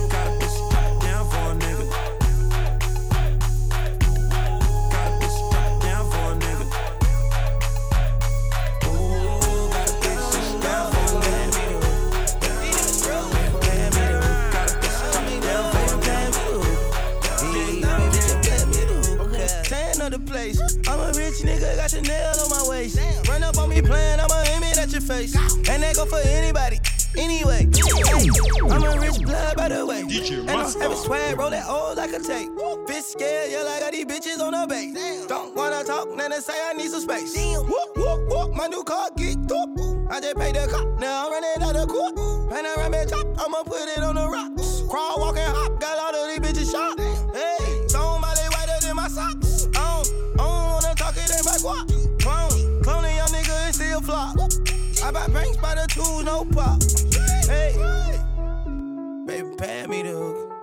Place. 20.29 20.61
I'm 20.87 20.99
a 20.99 21.07
rich 21.17 21.41
nigga, 21.41 21.75
got 21.75 21.91
your 21.91 22.03
Chanel 22.03 22.39
on 22.39 22.49
my 22.49 22.69
waist. 22.69 22.99
Run 23.27 23.43
up 23.43 23.57
on 23.57 23.69
me 23.69 23.81
playing, 23.81 24.19
I'ma 24.19 24.43
aim 24.53 24.63
it 24.63 24.77
at 24.77 24.91
your 24.91 25.01
face. 25.01 25.35
And 25.69 25.83
that 25.83 25.95
go 25.95 26.05
for 26.05 26.19
anybody. 26.19 26.79
Anyway, 27.17 27.67
hey, 27.73 28.29
I'm 28.69 28.83
a 28.83 28.99
rich 29.01 29.19
blood 29.25 29.57
by 29.57 29.67
the 29.69 29.85
way. 29.85 30.01
and 30.01 30.51
I'm 30.51 30.71
having 30.79 30.97
swag, 30.97 31.37
roll 31.37 31.49
that 31.49 31.65
old 31.67 31.97
like 31.97 32.11
a 32.11 32.19
tape. 32.19 32.49
Bitch 32.87 33.01
scared, 33.01 33.51
yeah, 33.51 33.63
like 33.63 33.81
I 33.81 33.89
got 33.89 33.91
these 33.93 34.05
bitches 34.05 34.39
on 34.39 34.53
the 34.53 34.67
base. 34.67 35.25
Don't 35.25 35.55
wanna 35.55 35.83
talk, 35.83 36.15
then 36.15 36.29
they 36.29 36.39
say 36.39 36.53
I 36.53 36.73
need 36.73 36.91
some 36.91 37.01
space. 37.01 37.35
Whoop, 37.35 37.97
whoop, 37.97 38.29
whoop, 38.29 38.55
my 38.55 38.67
new 38.67 38.83
car 38.83 39.09
geeked 39.17 39.51
up. 39.51 39.69
I 40.11 40.21
just 40.21 40.37
paid 40.37 40.55
the 40.55 40.67
cop, 40.69 40.99
now 40.99 41.25
I'm 41.25 41.31
running 41.31 41.63
out 41.63 41.75
of 41.75 41.87
court. 41.87 42.15
Panoramic 42.49 43.07
top, 43.09 43.25
I'ma 43.39 43.63
put 43.63 43.87
it 43.89 44.03
on 44.03 44.15
the 44.15 44.27
rocks. 44.27 44.83
Crawl, 44.89 45.19
walk, 45.19 45.37
and 45.37 45.55
hop, 45.55 45.79
got 45.79 45.97
all 45.97 46.23
of 46.23 46.28
I 55.09 55.11
buy 55.11 55.27
banks 55.29 55.57
by 55.57 55.73
the 55.73 55.87
two, 55.87 56.21
no 56.23 56.45
pop. 56.45 56.83
Hey, 57.49 57.73
baby, 59.25 59.55
pay 59.57 59.87
me 59.87 60.03
the 60.03 60.11
hook. 60.11 60.53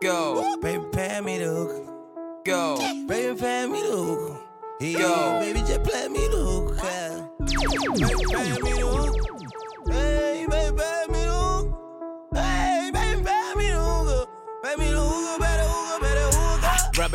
Go. 0.00 0.56
Baby, 0.62 0.84
pay 0.92 1.20
me 1.20 1.38
the 1.38 1.46
hook. 1.46 2.44
Go. 2.44 2.76
Baby, 3.08 3.40
pay 3.40 3.66
me 3.66 3.82
the 3.82 3.88
hook. 3.88 4.40
Go. 4.80 5.40
baby, 5.40 5.58
just 5.66 5.82
play 5.82 6.06
me 6.06 6.28
the 6.28 6.36
hook. 6.36 6.76
Baby, 7.40 8.14
pay 8.30 8.62
me 8.62 8.72
the 8.72 8.86
hook. 8.86 9.27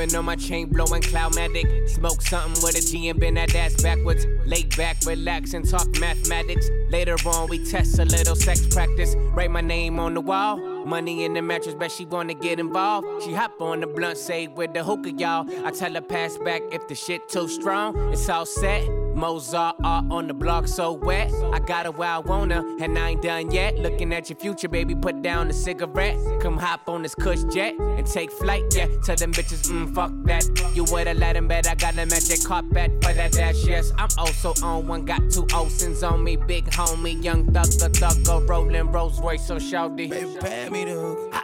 Rubbing 0.03 0.17
on 0.17 0.25
my 0.25 0.35
chain, 0.35 0.67
blowing 0.67 1.01
cloudmatic. 1.01 1.87
Smoke 1.87 2.21
something 2.21 2.61
with 2.61 2.77
a 2.77 2.81
G 2.81 3.07
and 3.07 3.17
bend 3.17 3.37
that 3.37 3.55
ass 3.55 3.81
backwards. 3.81 4.27
Lay 4.45 4.63
back, 4.75 4.97
relax, 5.05 5.53
and 5.53 5.65
talk 5.65 5.87
mathematics. 5.97 6.69
Later 6.89 7.15
on, 7.25 7.47
we 7.47 7.63
test 7.63 7.99
a 7.99 8.03
little 8.03 8.35
sex 8.35 8.67
practice. 8.67 9.15
Write 9.33 9.49
my 9.49 9.61
name 9.61 10.01
on 10.01 10.13
the 10.13 10.19
wall. 10.19 10.57
Money 10.85 11.23
in 11.23 11.33
the 11.33 11.41
mattress, 11.41 11.73
bet 11.75 11.89
she 11.89 12.03
wanna 12.03 12.33
get 12.33 12.59
involved. 12.59 13.23
She 13.23 13.31
hop 13.33 13.61
on 13.61 13.79
the 13.79 13.87
blunt, 13.87 14.17
say 14.17 14.47
with 14.47 14.73
the 14.73 14.83
hookah, 14.83 15.13
y'all. 15.13 15.47
I 15.65 15.71
tell 15.71 15.93
her 15.93 16.01
pass 16.01 16.37
back 16.37 16.63
if 16.73 16.85
the 16.89 16.95
shit 16.95 17.29
too 17.29 17.47
strong. 17.47 18.11
It's 18.11 18.27
all 18.27 18.45
set. 18.45 19.02
Mozart 19.15 19.75
art 19.83 20.05
on 20.09 20.27
the 20.27 20.33
block 20.33 20.67
so 20.67 20.91
wet. 20.91 21.31
I 21.51 21.59
got 21.59 21.85
her 21.85 21.91
where 21.91 22.09
I 22.09 22.21
her, 22.21 22.77
and 22.83 22.97
I 22.97 23.09
ain't 23.09 23.21
done 23.21 23.51
yet. 23.51 23.77
Looking 23.77 24.13
at 24.13 24.29
your 24.29 24.37
future, 24.37 24.67
baby, 24.67 24.95
put 24.95 25.21
down 25.21 25.47
the 25.47 25.53
cigarette. 25.53 26.17
Come 26.41 26.57
hop 26.57 26.87
on 26.87 27.03
this 27.03 27.15
cush 27.15 27.43
jet 27.53 27.75
and 27.79 28.05
take 28.05 28.31
flight, 28.31 28.63
yeah. 28.75 28.87
Tell 29.03 29.15
them 29.15 29.31
bitches, 29.31 29.69
mm, 29.69 29.93
fuck 29.93 30.11
that. 30.23 30.45
You 30.75 30.85
would've 30.85 31.17
let 31.17 31.35
him 31.35 31.47
bet 31.47 31.67
I 31.67 31.75
got 31.75 31.93
a 31.93 32.05
magic 32.05 32.43
carpet 32.43 32.91
for 33.03 33.13
that 33.13 33.31
dash, 33.31 33.65
yes. 33.65 33.91
I'm 33.97 34.09
also 34.17 34.53
on 34.63 34.87
one, 34.87 35.05
got 35.05 35.21
two 35.31 35.47
Olsen's 35.53 36.03
on 36.03 36.23
me. 36.23 36.35
Big 36.35 36.65
homie, 36.65 37.23
young 37.23 37.45
thugger, 37.45 37.89
thugger, 37.89 38.47
rolling 38.47 38.91
Rolls 38.91 39.19
Royce, 39.19 39.45
so 39.45 39.57
shouty. 39.57 40.09
Baby, 40.09 40.37
pay 40.39 40.69
me 40.69 40.85
the 40.85 40.93
hook. 40.93 41.35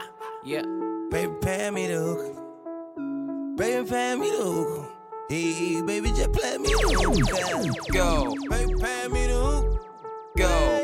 Yeah. 0.43 0.63
Baby, 1.11 1.33
pay 1.41 1.69
me 1.71 1.87
the 1.87 1.97
hook. 1.97 3.57
Baby, 3.57 3.89
pay 3.89 4.15
me 4.15 4.29
the 4.29 4.37
hook. 4.37 4.88
Hey, 5.29 5.79
baby, 5.83 6.09
just 6.09 6.31
play 6.31 6.57
me 6.57 6.69
the 6.69 6.89
hook. 6.89 7.93
Go. 7.93 8.33
Baby, 8.49 8.73
pay 8.81 9.07
me 9.09 9.27
the 9.27 9.35
hook. 9.35 10.35
Go. 10.35 10.78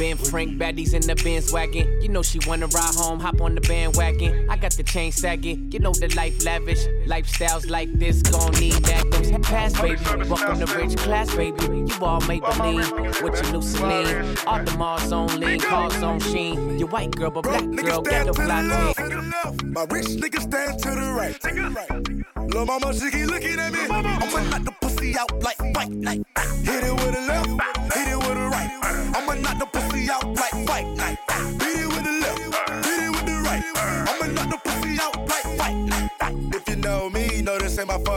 Ben 0.00 0.16
Frank 0.16 0.56
baddies 0.58 0.94
in 0.94 1.02
the 1.02 1.14
Benz 1.14 1.52
wagon. 1.52 2.00
You 2.00 2.08
know 2.08 2.22
she 2.22 2.38
wanna 2.46 2.68
ride 2.68 2.94
home, 2.94 3.20
hop 3.20 3.42
on 3.42 3.54
the 3.54 3.60
bandwagon. 3.60 4.48
I 4.48 4.56
got 4.56 4.72
the 4.72 4.82
chain 4.82 5.12
sagging. 5.12 5.70
You 5.70 5.78
know 5.78 5.92
the 5.92 6.08
life 6.16 6.42
lavish. 6.42 6.86
Lifestyles 7.06 7.68
like 7.68 7.92
this 7.92 8.22
gon' 8.22 8.52
need 8.52 8.82
actors. 8.88 9.30
Pass, 9.42 9.78
baby. 9.78 10.00
Welcome 10.26 10.58
to 10.58 10.74
rich 10.74 10.96
class, 10.96 11.36
baby. 11.36 11.62
You 11.62 11.88
all 12.00 12.22
Maybelline 12.22 13.22
with 13.22 13.42
your 13.42 13.52
new 13.52 13.60
Celine. 13.60 14.38
All 14.46 14.64
the 14.64 14.74
Mars 14.78 15.12
on 15.12 15.38
lean, 15.38 15.60
cars 15.60 16.02
on 16.02 16.18
sheen. 16.18 16.78
Your 16.78 16.88
white 16.88 17.10
girl, 17.10 17.30
but 17.30 17.42
black 17.42 17.70
girl, 17.70 18.00
got 18.00 18.24
the 18.24 18.32
fly 18.32 18.94
team. 18.96 19.70
My 19.70 19.84
rich 19.90 20.06
nigga 20.06 20.40
stand 20.40 20.78
to 20.78 20.90
the 20.92 21.12
right. 21.12 22.54
Lil' 22.54 22.64
mama, 22.64 22.94
she 22.94 23.10
keep 23.10 23.26
looking 23.26 23.60
at 23.60 23.70
me. 23.70 23.80
I'ma 23.80 24.58
the 24.60 24.89
pussy 25.00 25.18
out 25.18 25.42
like 25.42 25.56
fight 25.74 25.90
night. 25.90 26.22
Hit 26.62 26.84
it 26.84 26.92
with 26.92 27.16
a 27.16 27.26
left, 27.26 27.48
hit 27.94 28.08
it 28.08 28.16
with 28.16 28.36
a 28.36 28.48
right. 28.52 28.70
I'ma 29.16 29.34
knock 29.34 29.58
the 29.58 29.66
pussy 29.66 30.10
out 30.10 30.24
like 30.24 30.66
fight 30.66 30.86
night. 30.96 31.18
Hit 31.62 31.80
it 31.80 31.88
with 31.88 31.99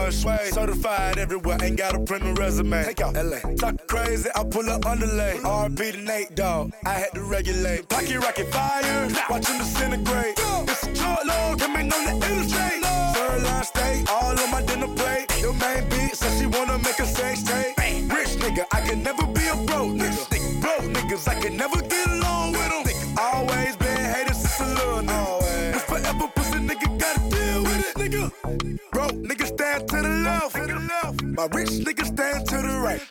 ain't 0.04 0.14
sway. 0.14 0.50
Certified 0.50 1.18
everywhere, 1.18 1.58
ain't 1.62 1.76
got 1.76 1.94
a 1.94 2.00
print 2.00 2.24
or 2.24 2.34
resume. 2.34 2.84
Take 2.84 3.00
out 3.00 3.14
LA. 3.14 3.40
Talk 3.56 3.86
crazy, 3.86 4.28
I 4.34 4.44
pull 4.44 4.68
up 4.70 4.86
underlay. 4.86 5.38
RP 5.42 5.92
to 5.92 5.98
Nate, 5.98 6.34
dog. 6.34 6.72
I 6.84 6.94
had 6.94 7.12
to 7.14 7.22
regulate. 7.22 7.88
Pocket 7.88 8.18
rocket 8.18 8.48
fire, 8.52 9.08
watch 9.30 9.48
him 9.48 9.58
disintegrate. 9.58 10.34
It's 10.36 10.86
a 10.86 10.94
short 10.94 11.26
load, 11.26 11.60
coming 11.60 11.92
on 11.92 12.04
the 12.04 12.26
illustrate. 12.28 12.82
Third 13.14 13.42
line 13.42 13.64
steak, 13.64 14.10
all 14.10 14.38
on 14.38 14.50
my 14.50 14.62
dinner 14.62 14.88
plate. 14.88 15.26
Your 15.40 15.54
main 15.54 15.88
beat 15.88 16.14
says 16.14 16.38
she 16.38 16.46
wanna 16.46 16.78
make 16.78 16.98
a 16.98 17.06
sex 17.06 17.42
tape. 17.42 17.76
Rich 18.10 18.36
nigga, 18.42 18.64
I 18.72 18.80
can 18.80 19.02
never 19.02 19.26
be 19.26 19.46
a 19.46 19.56
broke 19.66 19.94
nigga. 19.94 20.60
Broke 20.60 20.86
niggas, 20.96 21.28
I 21.28 21.40
can 21.40 21.56
never 21.56 21.80
get 21.80 22.06
along 22.08 22.23
My 31.36 31.46
rich 31.46 31.70
niggas 31.70 32.06
stand 32.14 32.46
to 32.46 32.56
the 32.58 32.78
right. 32.78 33.02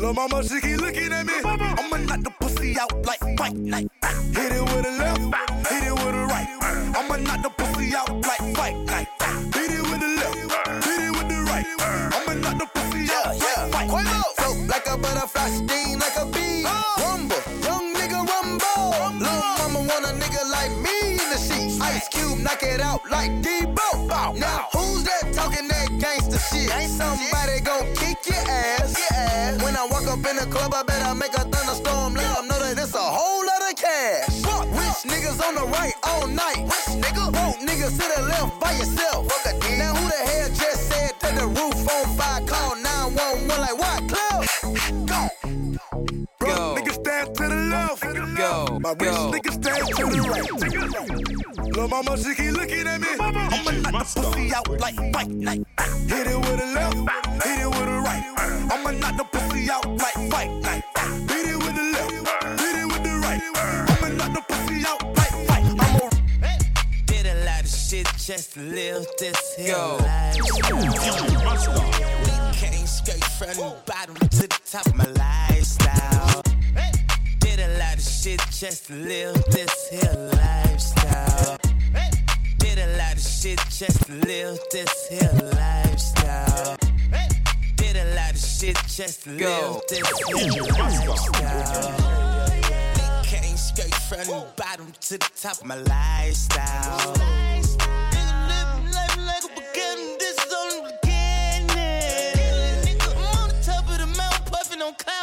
Lil' 0.00 0.12
mama, 0.12 0.42
she 0.42 0.60
keep 0.60 0.80
looking 0.80 1.12
at 1.12 1.24
me. 1.24 1.34
I'ma 1.44 1.98
knock 1.98 2.22
the 2.22 2.30
pussy 2.40 2.76
out 2.78 3.06
like 3.06 3.20
fight 3.38 3.54
night. 3.54 3.86
Hit 4.34 4.52
it 4.52 4.62
with 4.62 4.86
a 4.86 4.90
left, 4.98 5.20
hit 5.68 5.84
it 5.84 5.92
with 5.92 6.14
a 6.14 6.26
right. 6.26 6.48
I'ma 6.96 7.16
knock 7.18 7.42
the 7.44 7.50
pussy 7.50 7.94
out 7.94 8.10
like 8.10 8.56
fight 8.56 8.76
night. 8.86 9.06
Hit 9.54 9.70
it 9.70 9.82
with 9.82 10.00
the 10.00 10.08
left, 10.18 10.84
hit 10.84 11.00
it 11.00 11.12
with 11.12 11.28
the 11.28 11.44
right. 11.46 11.66
I'ma 12.12 12.34
knock 12.42 12.58
the 12.58 12.66
pussy 12.74 13.08
out 13.14 13.38
like 13.38 13.88
fight 13.90 14.04
night. 14.04 14.24
Float 14.36 14.68
like 14.68 14.86
a 14.88 14.98
butterfly, 14.98 15.48
sting 15.50 15.98
like 16.00 16.16
a 16.16 16.26
bee. 16.26 16.64
Rumble, 16.98 17.42
young 17.62 17.94
nigga 17.94 18.26
rumble. 18.26 19.14
Lil' 19.22 19.46
mama 19.62 19.78
want 19.86 20.04
a 20.04 20.12
nigga 20.18 20.42
like 20.50 20.74
me 20.82 21.12
in 21.22 21.28
the 21.30 21.38
sheets. 21.38 21.80
Ice 21.80 22.08
Cube, 22.08 22.40
knock 22.40 22.64
it 22.64 22.80
out 22.80 23.08
like 23.08 23.30
Debo. 23.42 24.36
Now 24.38 24.66
who's 24.72 25.04
that 25.04 25.32
talking 25.32 25.68
that 25.68 25.88
gangster 26.00 26.24
shit? 26.24 26.25
Somebody 26.96 27.60
gon' 27.60 27.86
kick 27.94 28.18
your 28.26 28.42
ass. 28.48 28.96
When 29.62 29.76
I 29.76 29.86
walk 29.90 30.06
up 30.06 30.24
in 30.26 30.36
the 30.36 30.46
club, 30.50 30.72
I 30.74 30.82
better 30.82 31.14
make 31.14 31.34
a 31.34 31.44
thunderstorm. 31.52 32.14
Let 32.14 32.38
'em 32.38 32.48
know 32.48 32.58
that 32.58 32.78
it's 32.78 32.94
a 32.94 32.98
whole 32.98 33.44
lot 33.44 33.62
of 33.68 33.76
cash. 33.76 34.28
Rich 34.80 35.00
niggas 35.12 35.38
on 35.46 35.54
the 35.54 35.66
right 35.76 35.94
all 36.02 36.26
night. 36.26 36.60
Rich 36.72 36.90
nigga, 37.02 37.30
broke 37.32 37.60
niggas 37.68 37.94
to 38.00 38.06
the 38.14 38.22
left 38.32 38.58
by 38.60 38.72
yourself. 38.72 39.26
Now 39.78 39.94
who 39.94 40.08
the 40.08 40.22
hell 40.30 40.48
just 40.48 40.88
said 40.88 41.12
that 41.20 41.34
the 41.38 41.46
roof 41.46 41.78
on 41.94 42.16
fire? 42.16 42.40
Call 42.46 42.76
911 42.76 43.60
like 43.64 43.78
what? 43.82 44.00
Club? 44.12 44.40
Go. 45.10 45.20
Broke 46.38 46.78
niggas 46.78 46.98
stand 47.02 47.34
to 47.36 47.44
the 47.52 47.60
left. 47.74 48.02
Go. 48.36 48.78
My 48.80 48.92
rich 48.92 49.20
niggas 49.34 49.56
stand 49.60 49.86
to 49.96 50.04
the 50.14 50.20
right. 50.32 50.50
Lil' 51.76 51.88
mama, 51.88 52.16
she 52.16 52.34
keep 52.34 52.52
looking 52.52 52.86
at 52.86 53.00
me. 53.00 53.08
I'ma 53.20 53.48
knock 53.82 54.14
the 54.14 54.20
pussy 54.22 54.54
out 54.54 54.68
like 54.80 54.96
fight 55.12 55.30
night. 55.30 55.62
Hit 56.08 56.26
it 56.26 56.38
with 56.38 56.60
a 56.60 56.65
pussy 59.66 59.70
out 59.70 59.98
like 59.98 60.30
fight 60.30 60.50
night. 60.62 60.84
Hit 61.30 61.46
it 61.46 61.56
with 61.56 61.74
the 61.74 61.82
left, 61.82 62.60
hit 62.60 62.76
it 62.76 62.86
with 62.86 63.02
the 63.02 63.18
right. 63.22 63.40
I'ma 63.88 64.08
knock 64.14 64.32
the 64.34 64.42
pussy 64.48 64.84
out 64.86 65.02
like 65.16 65.46
fight. 65.46 65.64
I'm 65.78 66.42
a 66.42 66.58
Did 67.06 67.26
a 67.26 67.44
lot 67.44 67.62
of 67.62 67.68
shit 67.68 68.06
just 68.16 68.54
to 68.54 68.60
live 68.60 69.06
this 69.18 69.54
here 69.56 69.74
Go. 69.74 69.98
lifestyle. 70.00 70.76
We 70.76 72.56
came 72.56 72.86
straight 72.86 73.24
from 73.24 73.56
the 73.56 73.76
bottom 73.86 74.14
to 74.14 74.42
the 74.42 74.60
top 74.70 74.86
of 74.86 74.94
my 74.94 75.06
lifestyle. 75.06 76.42
Did 77.40 77.60
a 77.60 77.78
lot 77.78 77.96
of 77.96 78.02
shit 78.02 78.40
just 78.50 78.86
to 78.86 78.94
live 78.94 79.42
this 79.50 79.88
here 79.90 80.30
lifestyle. 80.34 81.58
Did 82.58 82.78
a 82.78 82.96
lot 82.98 83.14
of 83.14 83.22
shit 83.22 83.60
just 83.70 84.06
to 84.06 84.12
live 84.12 84.58
this 84.70 85.08
here 85.08 85.30
lifestyle. 85.42 85.85
Shit 88.58 88.76
just 88.86 89.26
live 89.26 89.82
this 89.88 90.00
lifestyle. 90.32 91.92
Came 93.22 93.56
straight 93.56 93.94
from 93.94 94.26
the 94.26 94.46
bottom 94.56 94.92
to 95.00 95.18
the 95.18 95.30
top 95.38 95.58
of 95.60 95.66
my 95.66 95.74
lifestyle. 95.76 97.14
Nigga 97.16 98.48
living 98.48 98.92
life 98.92 99.16
like 99.18 99.44
a 99.44 99.48
beginning, 99.48 100.16
this 100.18 100.38
is 100.38 100.52
only 100.56 100.92
beginning. 101.02 102.96
I'm 103.02 103.18
on 103.36 103.48
the 103.48 103.54
top 103.62 103.84
of 103.90 103.98
the 103.98 104.06
mountain, 104.06 104.44
puffing 104.50 104.80
on 104.80 104.94
clouds, 104.94 105.15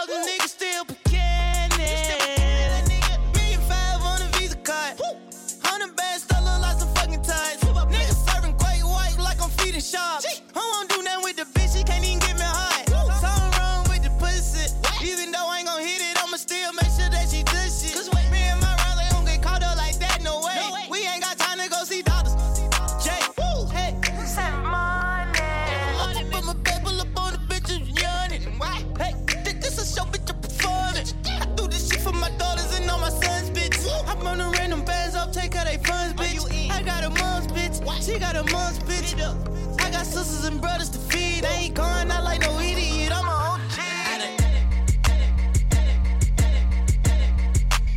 got 40.03 40.11
sisters 40.11 40.45
and 40.45 40.59
brothers 40.61 40.89
to 40.89 40.99
feed. 40.99 41.45
I 41.45 41.53
ain't 41.63 41.75
going 41.75 42.11
out 42.11 42.23
like 42.23 42.41
no 42.41 42.59
idiot. 42.59 43.11
I'm 43.13 43.25
a 43.25 43.31
OG. 43.31 43.77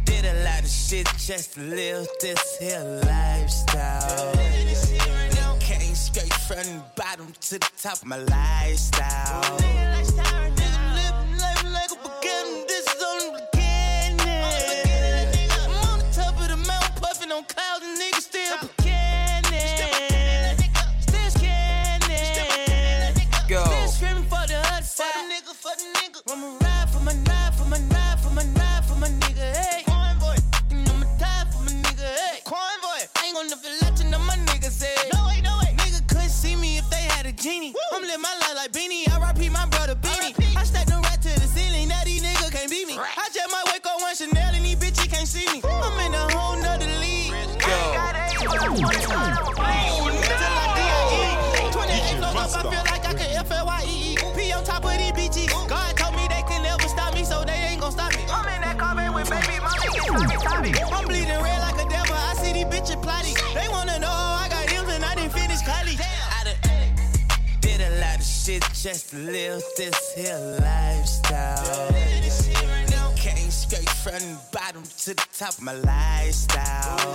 Did 0.04 0.24
a 0.24 0.44
lot 0.44 0.60
of 0.60 0.68
shit 0.68 1.08
just 1.16 1.54
to 1.54 1.60
live 1.60 2.06
this 2.20 2.58
here 2.58 3.00
lifestyle. 3.04 4.32
Came 5.60 5.94
straight 5.94 6.32
from 6.32 6.58
the 6.58 6.82
bottom 6.96 7.32
to 7.40 7.58
the 7.58 7.70
top 7.80 7.96
of 8.02 8.06
my 8.06 8.18
lifestyle. 8.18 9.85
Live 69.16 69.62
this 69.76 70.12
here 70.14 70.58
lifestyle. 70.60 71.92
Came 73.16 73.50
straight 73.50 73.88
from 73.88 74.18
the 74.18 74.38
bottom 74.52 74.82
to 74.82 75.14
the 75.14 75.26
top 75.32 75.54
of 75.54 75.62
my 75.62 75.72
lifestyle. 75.72 77.14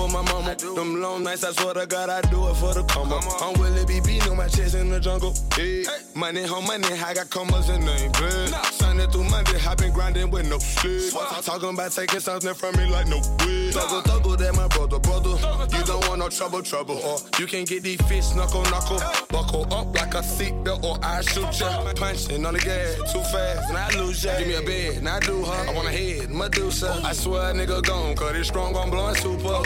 For 0.00 0.08
my 0.08 0.22
mama. 0.32 0.54
Them 0.56 1.00
long 1.00 1.22
nights, 1.22 1.44
I 1.44 1.52
swear 1.52 1.74
to 1.74 1.86
God, 1.86 2.08
I 2.08 2.20
do 2.30 2.48
it 2.48 2.54
for 2.54 2.72
the 2.74 2.80
up. 2.80 3.42
I'm 3.42 3.60
Willie 3.60 3.84
B. 3.84 4.00
beating 4.00 4.30
on 4.30 4.36
my 4.36 4.48
chest 4.48 4.74
in 4.74 4.88
the 4.90 5.00
jungle. 5.00 5.34
Hey, 5.54 5.84
money, 6.14 6.44
home 6.46 6.66
money, 6.66 6.88
I 6.92 7.14
got 7.14 7.28
commas 7.30 7.68
and 7.68 7.84
name 7.84 8.12
blood. 8.12 8.48
Sunday 8.72 9.06
through 9.06 9.24
Monday, 9.24 9.58
I 9.66 9.74
been 9.74 9.92
grinding 9.92 10.30
with 10.30 10.48
no 10.48 10.58
sleep. 10.58 11.12
Talking 11.42 11.70
about 11.74 11.92
taking 11.92 12.20
something 12.20 12.54
from 12.54 12.76
me 12.76 12.86
like 12.86 13.08
no 13.08 13.18
weed. 13.44 13.74
Thuggle, 13.74 14.02
thuggle, 14.02 14.38
that 14.38 14.54
my 14.54 14.68
brother, 14.68 14.98
brother. 14.98 15.36
You 15.76 15.84
don't 15.84 16.06
want 16.08 16.18
no 16.20 16.28
trouble, 16.28 16.62
trouble. 16.62 16.98
Or 16.98 17.18
you 17.38 17.46
can 17.46 17.64
get 17.64 17.82
these 17.82 18.00
fists 18.02 18.34
knuckle, 18.34 18.62
knuckle. 18.62 19.00
Buckle 19.28 19.66
up 19.72 19.94
like 19.94 20.14
a 20.14 20.22
seatbelt 20.22 20.82
or 20.82 20.98
I 21.04 21.20
shoot 21.22 21.60
ya. 21.60 21.92
Punching 21.94 22.44
on 22.44 22.54
the 22.54 22.60
gas 22.60 23.12
too 23.12 23.22
fast 23.32 23.68
and 23.68 23.78
I 23.78 23.88
lose 23.98 24.24
ya. 24.24 24.38
Give 24.38 24.48
me 24.48 24.54
a 24.54 24.62
bed 24.62 24.96
and 24.98 25.08
I 25.08 25.20
do 25.20 25.44
her. 25.44 25.68
I 25.68 25.74
want 25.74 25.88
a 25.88 25.92
head, 25.92 26.30
Medusa. 26.30 27.00
I 27.04 27.12
swear 27.12 27.50
a 27.50 27.54
nigga 27.54 27.82
gone, 27.82 28.16
cause 28.16 28.34
it's 28.36 28.48
strong, 28.48 28.76
I'm 28.76 28.90
blowing 28.90 29.14
super. 29.16 29.62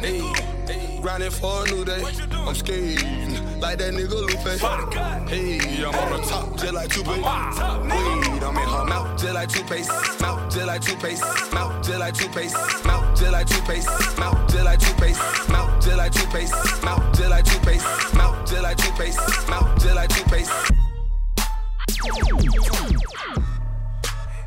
Hey, 0.00 0.98
grinding 1.00 1.30
for 1.30 1.64
a 1.64 1.70
new 1.70 1.84
day. 1.84 2.02
I'm 2.32 2.54
skating 2.54 3.60
like 3.60 3.78
that 3.78 3.92
nigga 3.92 4.10
Lupe. 4.10 5.28
Hey, 5.28 5.84
I'm 5.84 5.94
on 5.94 6.20
the 6.20 6.26
top 6.26 6.56
just 6.56 6.72
like 6.72 6.90
two 6.90 7.02
Weed, 7.02 7.24
I'm 7.24 8.56
in 8.56 8.68
her 8.68 8.84
mouth 8.84 9.20
just 9.20 9.34
like 9.34 9.48
toothpaste. 9.48 9.90
Mouth 10.20 10.52
just 10.52 10.66
like 10.66 10.80
toothpaste. 10.80 11.52
Mouth 11.52 11.84
just 11.84 11.98
like 11.98 12.14
toothpaste. 12.14 12.84
Mouth 12.84 13.18
just 13.18 13.32
like 13.32 13.46
toothpaste. 13.46 14.18
Mouth 14.18 14.50
just 14.50 14.64
like 14.64 14.78
toothpaste. 14.78 15.48
Mouth 15.48 15.84
just 15.84 15.96
like 15.96 16.12
toothpaste. 16.12 16.84
Mouth 16.84 17.16
just 17.16 17.30
like 17.30 17.44
toothpaste. 17.44 18.14
Mouth 18.14 18.48
just 18.48 18.62
like 18.62 18.76
toothpaste. 18.76 19.48
Mouth 19.48 19.82
just 19.82 19.94
like 19.94 20.08
toothpaste. 20.08 20.52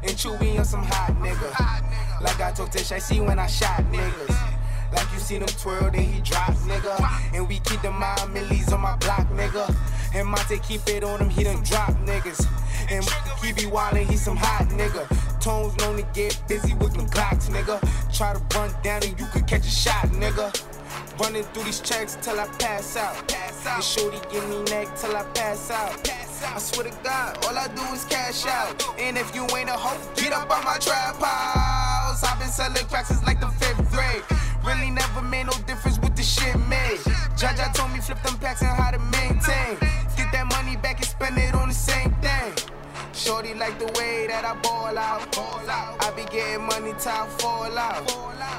And 0.03 0.17
Chewy 0.17 0.57
on 0.57 0.65
some 0.65 0.83
hot 0.83 1.13
nigga. 1.19 2.21
Like 2.21 2.39
I 2.41 2.51
told 2.51 2.71
Tish, 2.71 2.91
I 2.91 2.99
see 2.99 3.19
when 3.19 3.39
I 3.39 3.47
shot 3.47 3.83
niggas. 3.91 4.50
Like 4.93 5.11
you 5.13 5.19
see 5.19 5.37
them 5.37 5.47
twirl, 5.47 5.89
then 5.91 6.03
he 6.03 6.21
drop, 6.21 6.53
nigga. 6.67 7.33
And 7.33 7.47
we 7.47 7.59
keep 7.59 7.81
the 7.81 7.91
mind 7.91 8.33
millies 8.33 8.71
on 8.73 8.81
my 8.81 8.95
block, 8.97 9.27
nigga. 9.29 9.73
And 10.13 10.27
Monte 10.27 10.59
keep 10.59 10.87
it 10.87 11.03
on 11.03 11.19
him, 11.19 11.29
he 11.29 11.43
done 11.43 11.63
drop 11.63 11.91
niggas. 12.05 12.45
And 12.89 13.03
he 13.41 13.53
be 13.53 13.69
wildin', 13.69 14.09
he 14.09 14.17
some 14.17 14.35
hot 14.35 14.67
nigga. 14.69 15.07
Tones 15.39 15.75
known 15.77 15.97
to 15.97 16.03
get 16.13 16.41
busy 16.47 16.73
with 16.75 16.93
them 16.93 17.07
Glocks, 17.07 17.49
nigga. 17.49 17.79
Try 18.15 18.33
to 18.33 18.57
run 18.57 18.71
down 18.83 19.01
and 19.03 19.19
you 19.19 19.25
could 19.27 19.47
catch 19.47 19.65
a 19.65 19.71
shot, 19.71 20.05
nigga. 20.09 20.51
Running 21.19 21.43
through 21.43 21.63
these 21.63 21.79
checks 21.79 22.17
till 22.21 22.39
I 22.39 22.47
pass 22.59 22.97
out. 22.97 23.27
Pass 23.27 23.65
out. 23.65 23.75
And 23.75 23.83
shorty 23.83 24.19
give 24.31 24.47
me 24.49 24.63
neck 24.63 24.95
till 24.97 25.15
I 25.15 25.23
pass 25.33 25.71
out. 25.71 26.09
I 26.43 26.59
swear 26.59 26.89
to 26.89 26.97
God, 27.03 27.45
all 27.45 27.57
I 27.57 27.67
do 27.69 27.81
is 27.93 28.03
cash 28.05 28.45
out. 28.45 28.83
And 28.99 29.17
if 29.17 29.33
you 29.35 29.43
ain't 29.55 29.69
a 29.69 29.73
hoe, 29.73 29.97
get 30.15 30.33
up 30.33 30.49
on 30.51 30.63
my 30.65 30.77
trap 30.77 31.15
house. 31.15 32.23
I've 32.23 32.39
been 32.39 32.49
selling 32.49 32.85
cracks 32.87 33.09
since 33.09 33.23
like 33.23 33.39
the 33.39 33.47
fifth 33.47 33.91
grade. 33.91 34.23
Really 34.63 34.91
never 34.91 35.21
made 35.21 35.47
no 35.47 35.53
difference 35.65 35.99
with 35.99 36.15
the 36.15 36.23
shit 36.23 36.55
made. 36.67 36.99
Jaja 37.35 37.73
told 37.73 37.91
me 37.91 37.99
flip 37.99 38.21
them 38.23 38.37
packs 38.37 38.61
and 38.61 38.69
how 38.69 38.91
to 38.91 38.99
maintain. 38.99 39.77
Get 40.15 40.31
that 40.31 40.45
money 40.49 40.77
back 40.77 40.97
and 40.97 41.05
spend 41.05 41.37
it 41.37 41.53
on 41.55 41.69
the 41.69 41.73
same 41.73 42.11
thing. 42.21 42.53
Shorty 43.13 43.53
like 43.53 43.77
the 43.79 43.87
way 43.99 44.27
that 44.27 44.45
I 44.45 44.53
ball 44.61 44.97
out. 44.97 45.37
I 46.03 46.11
be 46.15 46.23
getting 46.31 46.65
money 46.65 46.91
I 46.91 47.27
fall 47.39 47.77
out. 47.77 48.09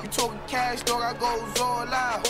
You 0.02 0.08
talking 0.08 0.40
cash, 0.46 0.82
dog, 0.82 1.02
I 1.02 1.12
goes 1.14 1.60
all 1.60 1.86
out. 1.86 2.26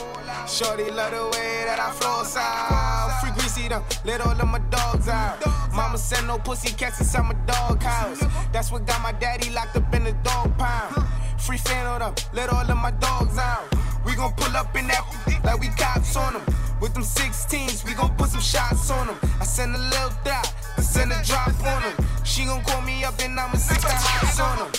Shorty 0.48 0.90
love 0.90 1.12
the 1.12 1.24
way 1.36 1.64
that 1.66 1.78
I 1.80 1.90
floss 1.92 2.36
out. 2.36 3.20
Free 3.20 3.30
Greezy 3.30 3.68
them, 3.68 3.82
let 4.04 4.20
all 4.20 4.32
of 4.32 4.48
my 4.48 4.58
dogs 4.70 5.08
out. 5.08 5.38
Mama 5.72 5.96
said 5.96 6.26
no 6.26 6.38
pussy 6.38 6.72
cats 6.74 7.00
inside 7.00 7.22
my 7.22 7.34
dog 7.46 7.82
house. 7.82 8.22
That's 8.52 8.70
what 8.70 8.86
got 8.86 9.00
my 9.02 9.12
daddy 9.12 9.50
locked 9.50 9.76
up 9.76 9.94
in 9.94 10.04
the 10.04 10.12
dog 10.24 10.56
pound. 10.58 11.21
Free 11.42 11.56
fan 11.58 11.86
on 11.86 11.98
them, 11.98 12.14
let 12.32 12.50
all 12.50 12.70
of 12.70 12.76
my 12.76 12.92
dogs 12.92 13.36
out. 13.36 13.64
We 14.06 14.14
gon' 14.14 14.32
pull 14.34 14.56
up 14.56 14.76
in 14.76 14.86
that 14.86 15.04
like 15.42 15.58
we 15.58 15.66
cops 15.76 16.14
on 16.14 16.34
them. 16.34 16.42
With 16.80 16.94
them 16.94 17.02
16s, 17.02 17.84
we 17.84 17.94
gon' 17.94 18.14
put 18.16 18.30
some 18.30 18.40
shots 18.40 18.92
on 18.92 19.08
them. 19.08 19.16
I 19.40 19.44
send 19.44 19.74
a 19.74 19.78
little 19.78 20.12
dot, 20.24 20.54
I 20.76 20.82
send 20.82 21.10
a 21.10 21.20
drop 21.24 21.48
on 21.48 21.82
them. 21.82 22.06
She 22.22 22.44
gon' 22.44 22.62
call 22.62 22.80
me 22.82 23.02
up 23.02 23.18
and 23.20 23.38
I'ma 23.38 23.54
stick 23.54 23.80
the 23.80 23.88
house 23.88 24.38
on 24.38 24.58
them. 24.58 24.70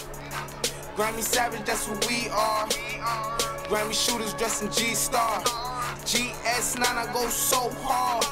Grammy 0.96 1.22
Savage, 1.22 1.66
that's 1.66 1.86
what 1.90 2.08
we 2.08 2.30
are. 2.30 2.66
Grammy 3.68 3.94
shooters 3.94 4.34
dressed 4.36 4.64
in 4.64 4.72
G-Star. 4.72 5.42
GS9, 6.06 6.82
I 6.82 7.12
go 7.12 7.28
so 7.28 7.70
hard. 7.84 8.24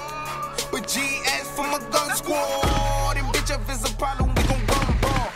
But 0.72 0.88
GS 0.88 1.52
for 1.54 1.64
my 1.64 1.80
gun 1.92 2.16
squad. 2.16 3.18
And 3.18 3.28
bitch, 3.34 3.54
if 3.54 3.70
it's 3.70 3.92
a 3.92 3.94
problem, 3.98 4.30
we 4.36 4.44
gon' 4.44 4.66
run 4.68 5.02
ball. 5.02 5.30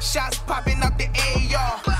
Shots 0.00 0.38
popping 0.38 0.82
out 0.82 0.98
the 0.98 1.06
AR. 1.06 1.91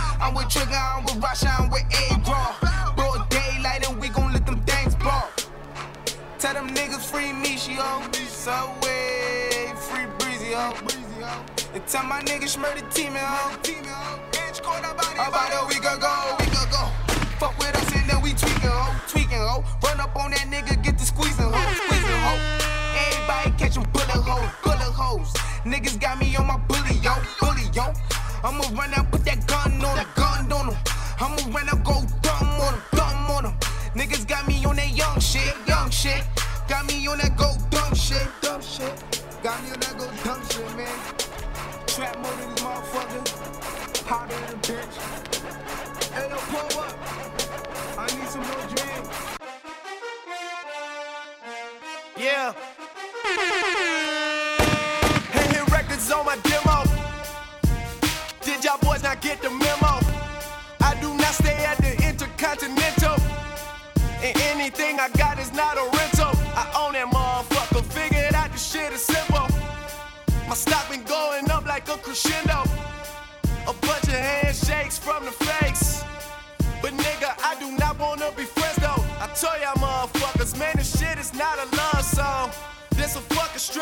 With 0.43 0.51
Trigger, 0.51 0.75
I'm 0.75 1.05
with 1.05 1.21
Rasha, 1.23 1.61
I'm 1.61 1.71
with 1.71 1.85
A-Raw. 1.95 2.95
Broad 2.97 3.29
daylight, 3.31 3.89
and 3.89 4.01
we 4.01 4.09
gon' 4.09 4.33
let 4.33 4.45
them 4.45 4.61
things 4.63 4.97
ball. 4.97 5.29
Tell 6.41 6.55
them 6.55 6.69
niggas 6.71 7.07
free 7.09 7.33
me, 7.33 7.57
she 7.57 7.75
ho. 7.75 8.03
Subway, 8.27 9.73
free 9.77 10.07
breezy, 10.19 10.53
ho. 10.53 10.75
And 11.75 11.87
tell 11.87 12.03
my 12.03 12.21
niggas 12.23 12.59
murder 12.59 12.85
team, 12.91 13.13
ho. 13.15 13.55
About 15.15 15.63
a 15.63 15.67
week 15.69 15.79
ago, 15.79 16.37
week 16.41 16.51
ago. 16.51 16.91
Fuck 17.39 17.57
with 17.59 17.77
us 17.77 17.95
and 17.95 18.11
then 18.11 18.21
we 18.21 18.31
tweaking, 18.33 18.69
ho. 18.69 18.93
Tweaking, 19.07 19.39
ho. 19.39 19.63
Run 19.85 20.01
up 20.01 20.17
on 20.17 20.33
that 20.33 20.49
nigga, 20.51 20.83
get 20.83 20.99
the 20.99 21.05
squeezing, 21.05 21.53
ho. 21.53 21.73
Squeezing, 21.87 22.21
ho. 22.27 22.35
Everybody 22.99 23.51
catching 23.59 23.85
bullet 23.93 24.11
holes, 24.11 24.51
bullet 24.65 24.93
holes. 24.93 25.33
Niggas 25.65 26.01
got 26.01 26.19
me 26.19 26.35
on 26.35 26.49
my 26.49 26.57
bully, 26.67 26.97
yo, 26.97 27.15
bully, 27.39 27.71
yo. 27.73 27.93
I'ma 28.45 28.65
run 28.75 28.93
out, 28.95 29.09
put 29.13 29.25
that 29.27 29.42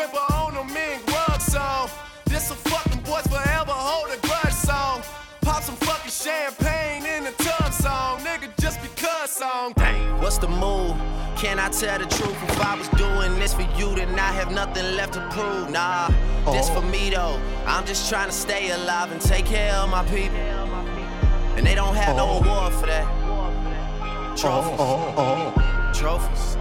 stripper 0.01 0.33
on 0.33 0.55
a 0.57 0.63
mink 0.73 1.05
rug 1.07 1.41
song. 1.41 1.89
This 2.25 2.49
a 2.49 2.55
fucking 2.55 3.01
boys 3.01 3.27
forever 3.27 3.71
hold 3.71 4.09
a 4.11 4.19
grudge 4.25 4.53
song. 4.53 5.01
Pop 5.41 5.63
some 5.63 5.75
fucking 5.75 6.11
champagne 6.11 7.05
in 7.05 7.23
the 7.25 7.31
tub 7.31 7.73
song. 7.73 8.19
Nigga, 8.19 8.49
just 8.59 8.81
because 8.81 9.29
song. 9.29 9.73
Dang, 9.75 10.21
what's 10.21 10.37
the 10.37 10.47
move? 10.47 10.95
Can 11.35 11.59
I 11.59 11.69
tell 11.69 11.99
the 11.99 12.05
truth? 12.05 12.35
If 12.43 12.61
I 12.61 12.75
was 12.77 12.87
doing 12.89 13.37
this 13.39 13.53
for 13.53 13.67
you, 13.77 13.95
then 13.95 14.17
I 14.17 14.31
have 14.31 14.51
nothing 14.51 14.95
left 14.95 15.13
to 15.13 15.27
prove. 15.31 15.69
Nah, 15.69 16.07
this 16.51 16.69
oh. 16.69 16.81
for 16.81 16.87
me 16.87 17.09
though. 17.09 17.39
I'm 17.65 17.85
just 17.85 18.09
trying 18.09 18.27
to 18.27 18.35
stay 18.35 18.71
alive 18.71 19.11
and 19.11 19.21
take 19.21 19.45
care 19.45 19.73
of 19.73 19.89
my 19.89 20.03
people. 20.05 20.37
And 21.57 21.65
they 21.65 21.75
don't 21.75 21.95
have 21.95 22.15
no 22.15 22.27
oh. 22.27 22.39
award 22.39 22.73
for 22.73 22.87
that. 22.87 23.05
Trophies. 24.37 24.79
Oh, 24.79 25.91
Trophies. 25.93 26.55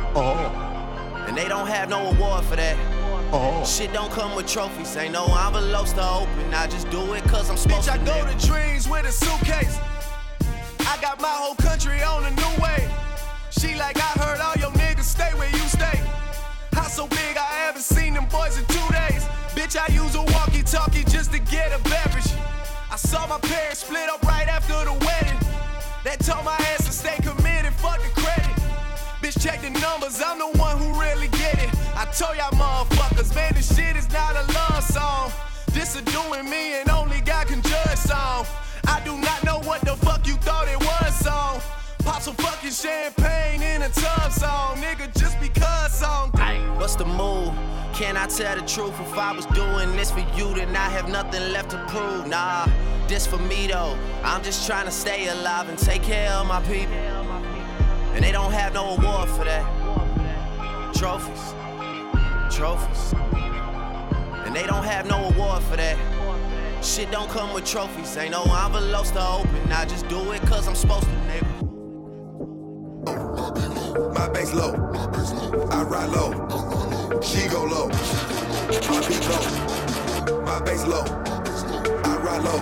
And 1.26 1.36
they 1.36 1.48
don't 1.48 1.68
have 1.68 1.88
no 1.88 2.10
award 2.10 2.44
for 2.44 2.56
that. 2.56 2.99
Oh. 3.32 3.64
Shit 3.64 3.92
don't 3.92 4.10
come 4.10 4.34
with 4.34 4.48
trophies. 4.48 4.96
Ain't 4.96 5.12
no 5.12 5.24
envelopes 5.46 5.92
to 5.92 6.02
open. 6.02 6.52
I 6.52 6.66
just 6.66 6.90
do 6.90 7.12
it 7.14 7.22
cause 7.24 7.48
I'm 7.48 7.56
supposed 7.56 7.88
Bitch, 7.88 8.00
I 8.00 8.04
go 8.04 8.26
to 8.26 8.46
dreams 8.46 8.88
with 8.88 9.06
a 9.06 9.12
suitcase. 9.12 9.78
I 10.80 10.98
got 11.00 11.20
my 11.20 11.28
whole 11.28 11.54
country 11.54 12.02
on 12.02 12.24
a 12.24 12.30
new 12.30 12.62
way. 12.62 12.90
She 13.50 13.76
like, 13.76 13.96
I 13.98 14.12
heard 14.18 14.40
all 14.40 14.54
your 14.56 14.72
niggas 14.72 15.04
stay 15.04 15.30
where 15.34 15.50
you 15.50 15.64
stay. 15.68 16.02
House 16.72 16.96
so 16.96 17.06
big, 17.06 17.36
I 17.36 17.46
haven't 17.66 17.82
seen 17.82 18.14
them 18.14 18.26
boys 18.26 18.58
in 18.58 18.64
two 18.66 18.88
days. 18.90 19.24
Bitch, 19.54 19.78
I 19.78 19.92
use 19.92 20.14
a 20.16 20.22
walkie 20.22 20.62
talkie 20.62 21.04
just 21.04 21.32
to 21.32 21.38
get 21.38 21.70
a 21.72 21.82
beverage. 21.84 22.32
I 22.90 22.96
saw 22.96 23.26
my 23.28 23.38
parents 23.38 23.84
split 23.84 24.08
up 24.08 24.22
right 24.24 24.48
after 24.48 24.72
the 24.84 24.92
wedding. 25.06 25.38
That 26.02 26.18
told 26.20 26.44
my 26.44 26.56
ass 26.72 26.86
to 26.86 26.92
stay 26.92 27.16
committed, 27.16 27.20
fuck 27.20 27.22
the 27.22 27.30
credit. 27.30 27.39
Bitch, 29.20 29.42
check 29.42 29.60
the 29.60 29.68
numbers, 29.68 30.22
I'm 30.24 30.38
the 30.38 30.58
one 30.58 30.78
who 30.78 30.98
really 30.98 31.28
get 31.28 31.58
it. 31.62 31.70
I 31.94 32.06
told 32.06 32.36
y'all 32.38 32.50
motherfuckers, 32.52 33.34
man, 33.34 33.52
this 33.54 33.74
shit 33.76 33.94
is 33.94 34.10
not 34.10 34.34
a 34.34 34.50
love 34.52 34.82
song. 34.82 35.30
This 35.72 35.94
a 35.94 36.02
doing 36.02 36.48
me 36.48 36.80
and 36.80 36.88
only 36.88 37.20
God 37.20 37.46
can 37.46 37.60
judge 37.60 37.98
song. 37.98 38.46
I 38.88 39.02
do 39.04 39.16
not 39.18 39.44
know 39.44 39.60
what 39.60 39.82
the 39.82 39.94
fuck 39.96 40.26
you 40.26 40.34
thought 40.36 40.68
it 40.68 40.78
was 40.78 41.14
song. 41.16 41.60
Pop 41.98 42.22
some 42.22 42.34
fucking 42.36 42.70
champagne 42.70 43.62
in 43.62 43.82
a 43.82 43.90
tub 43.90 44.32
song, 44.32 44.76
nigga, 44.76 45.12
just 45.18 45.38
because 45.38 45.92
song. 45.92 46.30
What's 46.78 46.94
the 46.94 47.04
move? 47.04 47.52
Can 47.92 48.16
I 48.16 48.26
tell 48.26 48.56
the 48.56 48.66
truth? 48.66 48.98
If 48.98 49.18
I 49.18 49.32
was 49.32 49.44
doing 49.46 49.94
this 49.96 50.10
for 50.10 50.24
you, 50.34 50.54
then 50.54 50.74
I 50.74 50.88
have 50.88 51.10
nothing 51.10 51.52
left 51.52 51.72
to 51.72 51.84
prove. 51.88 52.26
Nah, 52.26 52.66
this 53.06 53.26
for 53.26 53.36
me 53.36 53.66
though. 53.66 53.98
I'm 54.24 54.42
just 54.42 54.66
trying 54.66 54.86
to 54.86 54.90
stay 54.90 55.28
alive 55.28 55.68
and 55.68 55.78
take 55.78 56.02
care 56.02 56.30
of 56.30 56.46
my 56.46 56.62
people. 56.62 57.19
And 58.14 58.24
they 58.24 58.32
don't 58.32 58.52
have 58.52 58.74
no 58.74 58.96
award 58.96 59.28
for 59.30 59.44
that. 59.44 59.64
Trophies. 60.94 61.54
Trophies. 62.54 63.14
And 64.46 64.54
they 64.54 64.66
don't 64.66 64.84
have 64.84 65.06
no 65.08 65.28
award 65.28 65.62
for 65.62 65.76
that. 65.76 65.96
Shit 66.82 67.10
don't 67.10 67.28
come 67.30 67.52
with 67.52 67.64
trophies. 67.64 68.16
Ain't 68.16 68.32
no 68.32 68.42
envelopes 68.42 69.10
to 69.12 69.26
open. 69.26 69.72
I 69.72 69.84
just 69.84 70.08
do 70.08 70.32
it 70.32 70.42
cause 70.42 70.66
I'm 70.66 70.74
supposed 70.74 71.04
to, 71.04 71.10
nigga. 71.28 71.44
My 74.14 74.28
bass 74.28 74.52
low. 74.54 74.74
I 75.70 75.82
ride 75.82 76.10
low. 76.10 77.20
She 77.20 77.48
go 77.48 77.64
low. 77.64 77.88
My 77.88 79.00
beat 79.06 79.28
low. 79.28 79.44
My 80.42 80.60
bass 80.62 80.86
low. 80.86 81.04
I 82.04 82.16
ride 82.18 82.42
low. 82.42 82.60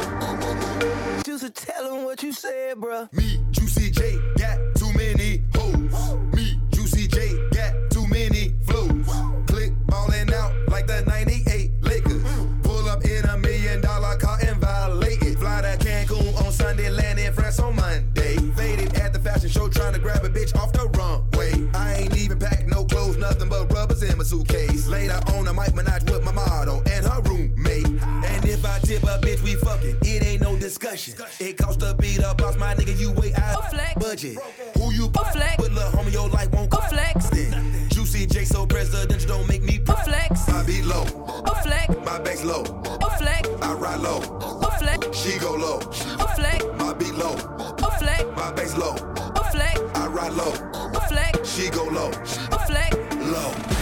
Just 1.22 1.54
tell 1.54 1.94
him 1.94 2.04
what 2.04 2.22
you 2.22 2.32
said, 2.32 2.76
bruh. 2.76 3.12
Me, 3.12 3.40
Juicy 3.50 3.90
J, 3.90 4.18
got 4.36 4.58
too 4.74 4.92
many 4.94 5.37
Me, 5.76 6.60
Juicy 6.70 7.06
J, 7.08 7.36
got 7.50 7.72
too 7.90 8.06
many 8.06 8.54
flows. 8.66 9.06
Click 9.46 9.72
ballin' 9.86 10.32
out 10.32 10.52
like 10.68 10.86
the 10.86 11.02
98 11.06 11.70
Lakers. 11.82 12.22
Pull 12.62 12.88
up 12.88 13.04
in 13.04 13.24
a 13.24 13.36
million 13.38 13.80
dollar 13.80 14.16
car 14.16 14.38
and 14.46 14.56
violate 14.60 15.22
it. 15.22 15.38
Fly 15.38 15.60
to 15.62 15.84
Cancun 15.84 16.44
on 16.44 16.52
Sunday, 16.52 16.90
land 16.90 17.18
in 17.18 17.32
France 17.32 17.58
on 17.60 17.76
Monday. 17.76 18.36
Faded 18.56 18.94
at 18.96 19.12
the 19.12 19.18
fashion 19.18 19.48
show 19.48 19.68
trying 19.68 19.92
to 19.92 19.98
grab 19.98 20.24
a 20.24 20.28
bitch 20.28 20.54
off 20.56 20.72
the 20.72 20.86
runway. 20.98 21.68
I 21.74 21.94
ain't 22.02 22.16
even 22.16 22.38
packed 22.38 22.66
no 22.68 22.84
clothes, 22.84 23.16
nothing 23.16 23.48
but 23.48 23.72
rubbers 23.72 24.02
in 24.02 24.16
my 24.16 24.24
suitcase. 24.24 24.86
Later 24.86 25.20
on, 25.34 25.48
I 25.48 25.52
might 25.52 25.74
menage 25.74 26.10
with 26.10 26.24
my 26.24 26.32
model 26.32 26.82
and 26.90 27.04
her 27.06 27.20
roommate. 27.22 27.86
And 27.86 28.44
if 28.44 28.64
I 28.64 28.78
tip 28.80 29.02
a 29.02 29.18
bitch, 29.20 29.42
we 29.42 29.54
fucking. 29.54 29.96
It 30.02 30.24
ain't 30.24 30.42
no 30.42 30.56
discussion. 30.56 31.14
It 31.40 31.56
costs 31.58 31.82
to 31.82 31.94
beat 31.94 32.22
up 32.22 32.38
boss, 32.38 32.56
my 32.56 32.74
nigga. 32.74 32.98
You 32.98 33.12
way 33.12 33.27
out 33.74 34.00
budget. 34.00 34.38
Who 34.76 34.92
you 34.92 35.08
flex? 35.08 35.56
But 35.56 35.72
look, 35.72 35.92
homie, 35.92 36.12
your 36.12 36.28
life 36.28 36.50
won't 36.52 36.70
go 36.70 36.78
flex. 36.88 37.28
Then 37.30 37.88
Juicy 37.90 38.26
J 38.26 38.44
so 38.44 38.66
presidential, 38.66 39.28
don't 39.28 39.48
make 39.48 39.62
me 39.62 39.78
flex. 39.78 40.48
I 40.48 40.64
be 40.64 40.82
low. 40.82 41.02
A 41.46 41.54
flex. 41.62 41.94
My 42.04 42.18
bass 42.20 42.44
low. 42.44 42.62
A 42.62 43.10
flex. 43.18 43.48
I 43.62 43.74
ride 43.74 44.00
low. 44.00 44.18
A 44.18 44.70
flex. 44.78 45.16
She 45.16 45.38
go 45.38 45.54
low. 45.54 45.78
A 45.78 46.28
flex. 46.34 46.64
My 46.78 46.94
beat 46.94 47.14
low. 47.14 47.34
A 47.34 47.98
flex. 47.98 48.24
My 48.36 48.52
bass 48.52 48.76
low. 48.76 48.94
A 48.94 49.50
flex. 49.50 49.80
I 49.94 50.06
ride 50.08 50.32
low. 50.32 50.52
A 50.94 51.00
flex. 51.08 51.48
She 51.48 51.70
go 51.70 51.84
low. 51.84 52.10
A 52.10 52.58
flex. 52.66 52.96
Low. 53.16 53.77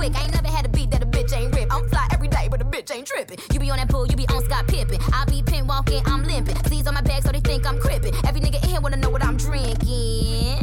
Quick. 0.00 0.16
I 0.16 0.22
ain't 0.24 0.34
never 0.34 0.48
had 0.48 0.64
a 0.64 0.68
beat 0.70 0.90
that 0.92 1.02
a 1.02 1.06
bitch 1.06 1.36
ain't 1.36 1.54
rip. 1.54 1.68
I'm 1.70 1.86
fly 1.90 2.06
every 2.12 2.28
day, 2.28 2.48
but 2.50 2.58
the 2.58 2.64
bitch 2.64 2.90
ain't 2.94 3.06
tripping. 3.06 3.38
You 3.52 3.60
be 3.60 3.70
on 3.70 3.76
that 3.76 3.90
pool, 3.90 4.06
you 4.06 4.16
be 4.16 4.26
on 4.28 4.42
Scott 4.44 4.66
Pippen. 4.66 4.98
I 5.12 5.26
be 5.26 5.42
pin 5.42 5.66
walking, 5.66 6.02
I'm 6.06 6.22
limping. 6.24 6.56
Sleeves 6.68 6.86
on 6.86 6.94
my 6.94 7.02
back, 7.02 7.22
so 7.22 7.32
they 7.32 7.40
think 7.40 7.66
I'm 7.66 7.78
crippin'. 7.78 8.14
Every 8.26 8.40
nigga 8.40 8.62
in 8.64 8.70
here 8.70 8.80
wanna 8.80 8.96
know 8.96 9.10
what 9.10 9.22
I'm 9.22 9.36
drinking. 9.36 10.56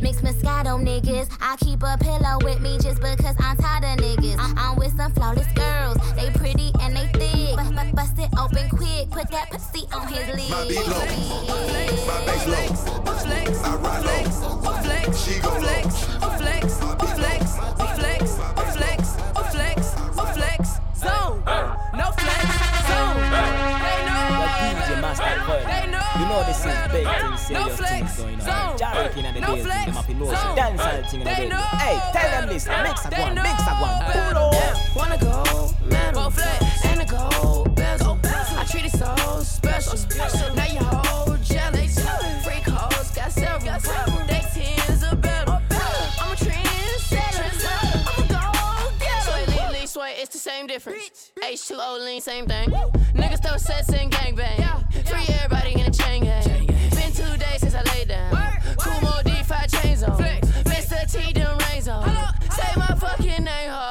Mix 0.00 0.20
Moscato 0.22 0.80
niggas, 0.80 1.04
niggas. 1.04 1.28
I 1.40 1.56
keep 1.56 1.82
a 1.82 1.96
pillow 1.98 2.38
with 2.42 2.60
me 2.60 2.78
just 2.78 3.00
because 3.00 3.36
I'm 3.38 3.56
tired 3.58 3.84
of 3.84 4.04
niggas. 4.04 4.36
I'm 4.56 4.76
with 4.76 4.96
some 4.96 5.12
flawless 5.12 5.50
girls. 5.52 5.98
They 6.16 6.30
pretty 6.30 6.72
and 6.80 6.96
they 6.96 7.06
thick. 7.18 7.56
But, 7.56 7.74
but 7.74 7.94
bust 7.94 8.18
it 8.18 8.30
open 8.38 8.68
quick. 8.70 9.10
Put 9.10 9.30
that 9.30 9.50
pussy 9.50 9.84
on 9.92 10.08
his 10.08 10.26
lid. 10.34 11.33
No 29.46 29.56
flex, 29.56 29.84
them 29.84 29.94
happy 29.94 30.14
know 30.14 30.24
so 30.24 30.34
zone. 30.34 30.56
dancehall 30.56 31.10
thing 31.10 31.14
in 31.14 31.18
the 31.20 31.24
They 31.24 31.48
know. 31.48 31.60
Hey, 31.60 32.00
tell 32.12 32.30
them 32.30 32.48
this, 32.48 32.66
mix 32.66 33.04
a 33.04 33.20
one, 33.20 33.34
mix 33.34 33.60
a 33.60 33.74
one, 33.76 33.98
pull 34.10 34.38
up. 34.38 34.96
Wanna 34.96 35.18
go 35.18 35.70
metal 35.84 36.32
and 36.84 37.02
a 37.02 37.04
gold 37.04 37.74
bezel. 37.74 38.18
I 38.24 38.64
treat 38.70 38.86
it 38.86 38.92
so 38.92 39.14
special. 39.42 39.96
Special. 39.98 40.54
Now 40.54 40.64
you 40.66 40.78
hold 40.80 41.42
jealous. 41.42 41.98
Freak 42.42 42.64
hoes 42.64 43.10
got 43.10 43.32
several. 43.32 44.26
They 44.26 44.40
tens 44.54 45.04
are 45.04 45.16
better. 45.16 45.60
I'm 46.20 46.32
a 46.32 46.36
trendsetter. 46.36 47.50
I'm 48.08 48.24
a 48.24 48.28
go 48.28 48.40
getter. 48.98 49.30
Sway, 49.30 49.46
lean, 49.46 49.72
lean, 49.72 49.86
sway, 49.86 50.14
it's 50.18 50.32
the 50.32 50.38
same 50.38 50.66
difference. 50.66 51.32
H2O 51.42 52.04
lean, 52.04 52.20
same 52.22 52.46
thing. 52.46 52.70
Niggas 53.12 53.46
throw 53.46 53.58
sets 53.58 53.92
and 53.92 54.10
gangbang. 54.10 55.06
Free 55.06 55.34
everybody 55.34 55.74
in 55.74 55.86
a 55.86 55.90
chain 55.90 56.24
gang. 56.24 56.66
Been 56.66 57.12
two 57.12 57.36
days 57.36 57.60
since 57.60 57.74
I 57.74 57.82
laid 57.94 58.08
down. 58.08 58.53
Kumo 60.04 60.16
D5 60.16 60.34
chains 60.34 60.48
on. 60.50 60.64
Mr. 60.64 61.10
T, 61.10 61.32
them 61.32 61.58
rains. 61.70 61.84
Say 61.84 62.72
my 62.76 62.94
fucking 62.94 63.44
name, 63.44 63.70
ho. 63.70 63.83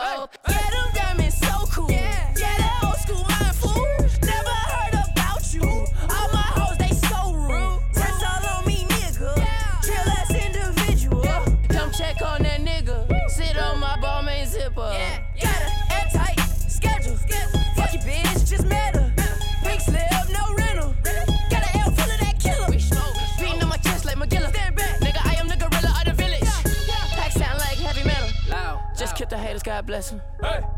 God 29.83 29.87
bless 29.87 30.09
them. 30.11 30.21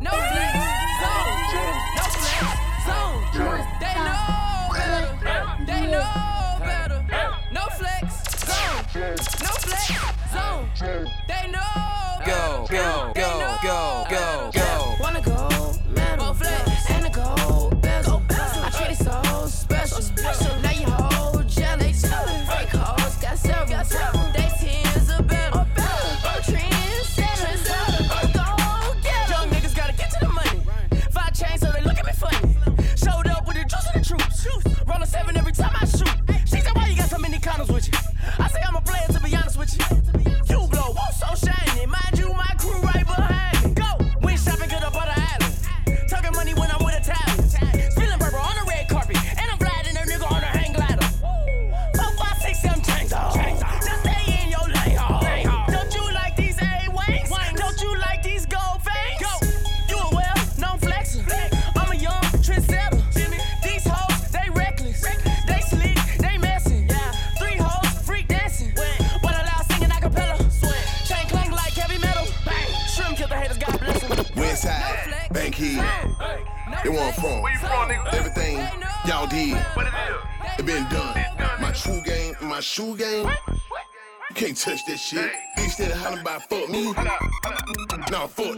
No 0.01 0.09
flex, 0.09 0.53
zone. 0.99 1.35
No 1.53 1.94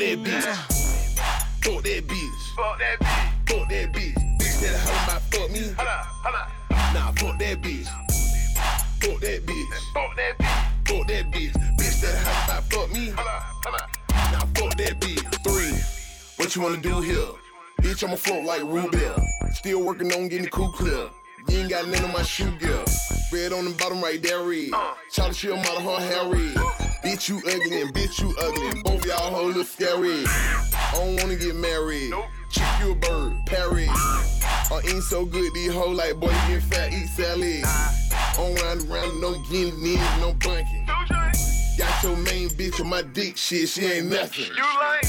that 0.08 0.24
bitch. 0.24 0.44
Fuck 1.64 1.84
that 1.84 2.08
bitch. 2.08 2.56
Fuck 2.56 2.80
that 2.80 3.00
bitch. 3.00 3.50
Fuck 3.50 3.70
that 3.70 3.94
bitch. 3.94 4.14
Bitch 4.40 4.62
that 4.62 4.80
hollering 4.80 5.04
about 5.04 5.22
fuck 5.24 5.52
me. 5.52 5.62
Nah, 6.94 7.12
fuck 7.12 7.40
that 7.40 7.62
bitch. 7.62 7.88
Fuck 9.02 9.20
that 9.20 9.46
bitch. 9.46 9.74
Fuck 9.94 10.16
that 10.16 10.38
bitch. 10.38 10.88
Fuck 10.88 11.08
that 11.08 11.32
bitch. 11.32 11.52
Bitch 11.78 12.02
that 12.02 12.16
hollering 12.24 12.44
about 12.46 12.64
fuck 12.72 12.94
me. 12.94 13.10
Nah, 14.32 14.46
fuck 14.56 14.78
that 14.78 15.00
bitch. 15.02 15.24
Three. 15.44 15.76
What 16.38 16.56
you 16.56 16.62
wanna 16.62 16.78
do 16.78 17.02
here? 17.02 17.28
Bitch, 17.82 18.04
I'ma 18.04 18.16
float 18.16 18.46
like 18.46 18.62
Rubel. 18.62 19.22
Still 19.54 19.84
working 19.84 20.14
on 20.14 20.30
getting 20.30 20.46
the 20.46 20.52
cool 20.52 20.70
clear. 20.70 21.10
You 21.50 21.60
ain't 21.60 21.70
got 21.70 21.88
none 21.88 22.04
of 22.04 22.14
my 22.14 22.24
shoe 22.24 22.52
gear. 22.60 22.84
Red 23.34 23.52
on 23.52 23.66
the 23.66 23.76
bottom 23.78 24.02
right 24.02 24.22
there, 24.22 24.42
red. 24.42 24.70
Uh. 24.74 24.94
Charlie 25.12 25.34
Shield 25.34 25.58
model, 25.58 25.82
her 25.82 26.00
hair 26.00 26.30
red. 26.30 26.87
Bitch, 27.08 27.30
you 27.30 27.38
ugly 27.38 27.82
and 27.84 27.94
bitch, 27.94 28.20
you 28.20 28.36
ugly. 28.38 28.68
And 28.68 28.84
Both 28.84 29.06
y'all 29.06 29.34
hoes 29.34 29.56
look 29.56 29.66
scary. 29.66 30.26
I 30.26 30.92
don't 30.92 31.16
wanna 31.16 31.38
get 31.38 31.56
married. 31.56 32.12
Chick, 32.52 32.66
you 32.82 32.92
a 32.92 32.96
bird, 32.96 33.34
parry. 33.46 33.88
I 33.88 34.82
ain't 34.86 35.04
so 35.04 35.24
good, 35.24 35.54
these 35.54 35.74
hoes 35.74 35.98
like, 35.98 36.20
boy, 36.20 36.28
you 36.28 36.60
get 36.60 36.64
fat, 36.64 36.92
eat 36.92 37.08
salad. 37.08 37.64
On 38.38 38.54
round 38.56 38.92
around, 38.92 39.22
no 39.22 39.42
guinea, 39.50 39.72
knees, 39.78 40.20
no 40.20 40.34
bunking. 40.34 40.86
Got 40.86 42.04
your 42.04 42.18
main 42.18 42.50
bitch 42.50 42.82
on 42.82 42.90
my 42.90 43.04
dick, 43.04 43.38
shit, 43.38 43.70
she 43.70 43.86
ain't 43.86 44.08
nothing. 44.08 44.48
You 44.48 44.64
like? 44.78 45.06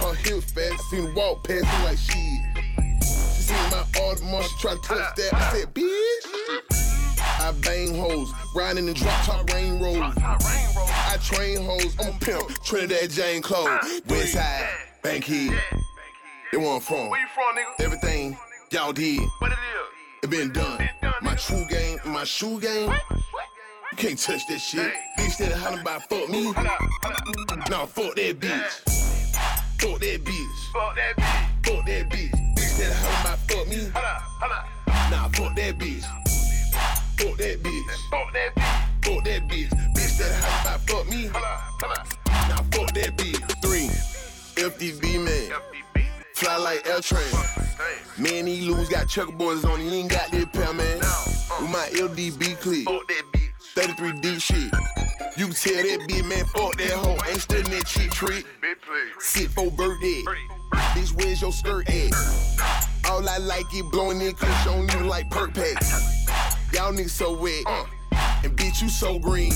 Her 0.00 0.14
hips 0.14 0.50
fast, 0.52 0.82
seen 0.88 1.04
her 1.04 1.14
walk 1.14 1.46
past 1.46 1.64
me 1.64 1.84
like 1.84 1.98
shit. 1.98 2.16
She 3.02 3.42
seen 3.42 3.70
my 3.70 3.84
Audemars, 3.92 4.44
she 4.44 4.58
try 4.58 4.72
to 4.72 4.80
touch 4.80 5.16
that. 5.16 5.34
I 5.34 5.52
said, 5.52 5.74
bitch. 5.74 6.36
I 7.20 7.52
bang 7.60 7.94
hoes, 7.94 8.32
riding 8.54 8.88
in 8.88 8.94
drop 8.94 9.24
top 9.26 9.52
rain 9.52 9.78
road. 9.82 10.14
I 11.16 11.18
train 11.18 11.64
hoes, 11.64 11.96
I'm 11.98 12.14
a 12.14 12.18
pimp, 12.18 12.62
Trinidad 12.62 13.08
James 13.08 13.42
Clothes. 13.42 13.68
Ah, 13.70 14.00
West 14.06 14.34
side, 14.34 14.68
Bankhead. 15.02 15.58
They 16.52 16.58
want 16.58 16.82
from. 16.82 17.08
Where 17.08 17.18
you 17.18 17.26
from, 17.34 17.56
nigga? 17.56 17.84
Everything 17.86 18.36
y'all 18.70 18.92
did. 18.92 19.20
What 19.38 19.50
it 19.50 19.54
is? 19.54 20.24
It 20.24 20.30
been 20.30 20.52
done. 20.52 20.86
My 21.22 21.34
true 21.36 21.64
game, 21.70 21.98
my 22.04 22.24
shoe 22.24 22.60
game. 22.60 22.90
You 22.90 23.96
can't 23.96 24.18
touch 24.18 24.46
that 24.46 24.58
shit. 24.58 24.92
Bitch 25.18 25.38
that 25.38 25.52
hollering 25.52 25.80
about 25.80 26.06
fuck 26.06 26.28
me. 26.28 26.52
Nah, 26.52 27.86
fuck 27.86 28.14
that 28.16 28.38
bitch. 28.38 28.70
Fuck 29.80 30.00
that 30.00 30.22
bitch. 30.22 30.72
Fuck 30.74 30.96
that 30.96 31.16
bitch. 31.16 31.64
Fuck 31.64 31.86
that 31.86 32.10
bitch. 32.10 32.30
Bitch 32.56 32.78
that 32.78 32.92
hollering 32.92 33.20
about 33.22 33.38
fuck 33.48 33.68
me. 33.68 33.88
Nah, 35.10 35.28
fuck 35.28 35.56
that 35.56 35.78
bitch. 35.78 36.04
Fuck 37.16 37.38
that 37.38 37.62
bitch. 37.62 38.10
Fuck 38.10 38.32
that 38.34 38.54
bitch. 38.54 39.14
Fuck 39.14 39.24
that 39.24 39.48
bitch. 39.48 39.95
That 40.18 40.32
hollering 40.32 40.62
about 40.62 40.80
fuck 40.88 41.08
me. 41.10 41.28
Nah, 42.48 42.56
fuck 42.72 42.94
that 42.94 43.16
bitch. 43.16 43.62
Three. 43.62 43.88
FDB 44.62 45.22
man. 45.22 45.60
Fly 46.34 46.56
like 46.56 46.86
L 46.86 47.00
train. 47.00 47.24
Man, 48.18 48.46
he 48.46 48.62
lose 48.62 48.88
got 48.88 49.08
Chuck 49.08 49.28
checkerboards 49.28 49.64
on. 49.70 49.80
He 49.80 50.00
ain't 50.00 50.10
got 50.10 50.30
that 50.30 50.52
pair, 50.52 50.72
man. 50.72 50.98
With 51.60 51.70
my 51.70 51.88
LDB 51.92 52.58
clip. 52.60 52.86
33 53.74 54.20
D 54.20 54.38
shit. 54.38 54.72
You 55.36 55.48
can 55.48 55.54
tell 55.54 55.74
that 55.74 56.06
bitch, 56.08 56.26
man, 56.26 56.44
fuck 56.46 56.76
that 56.78 56.92
hoe. 56.92 57.18
Ain't 57.28 57.40
studying 57.42 57.70
that 57.70 57.86
cheap 57.86 58.10
trick. 58.10 58.46
Sit 59.18 59.50
for 59.50 59.70
birthday. 59.70 60.22
Bitch, 60.72 61.12
where's 61.12 61.42
your 61.42 61.52
skirt 61.52 61.86
at? 61.90 62.12
All 63.10 63.28
I 63.28 63.36
like 63.36 63.66
is 63.74 63.82
blowing 63.92 64.22
in 64.22 64.34
kush 64.34 64.66
on 64.66 64.88
you 64.88 65.06
like 65.06 65.30
perk 65.30 65.52
packs. 65.52 66.26
Y'all 66.72 66.92
niggas 66.92 67.10
so 67.10 67.36
wet. 67.36 67.64
Uh, 67.66 67.84
and 68.44 68.56
bitch, 68.56 68.80
you 68.80 68.88
so 68.88 69.18
green. 69.18 69.52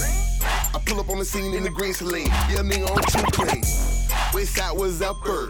Pull 0.90 0.98
up 0.98 1.08
on 1.10 1.18
the 1.20 1.24
scene 1.24 1.54
in 1.54 1.62
the 1.62 1.70
green 1.70 1.94
saline. 1.94 2.26
Yeah, 2.50 2.66
nigga 2.66 2.90
on 2.90 3.00
two 3.14 3.22
plays. 3.30 4.10
West 4.34 4.56
side 4.56 4.76
was 4.76 5.00
upper. 5.00 5.46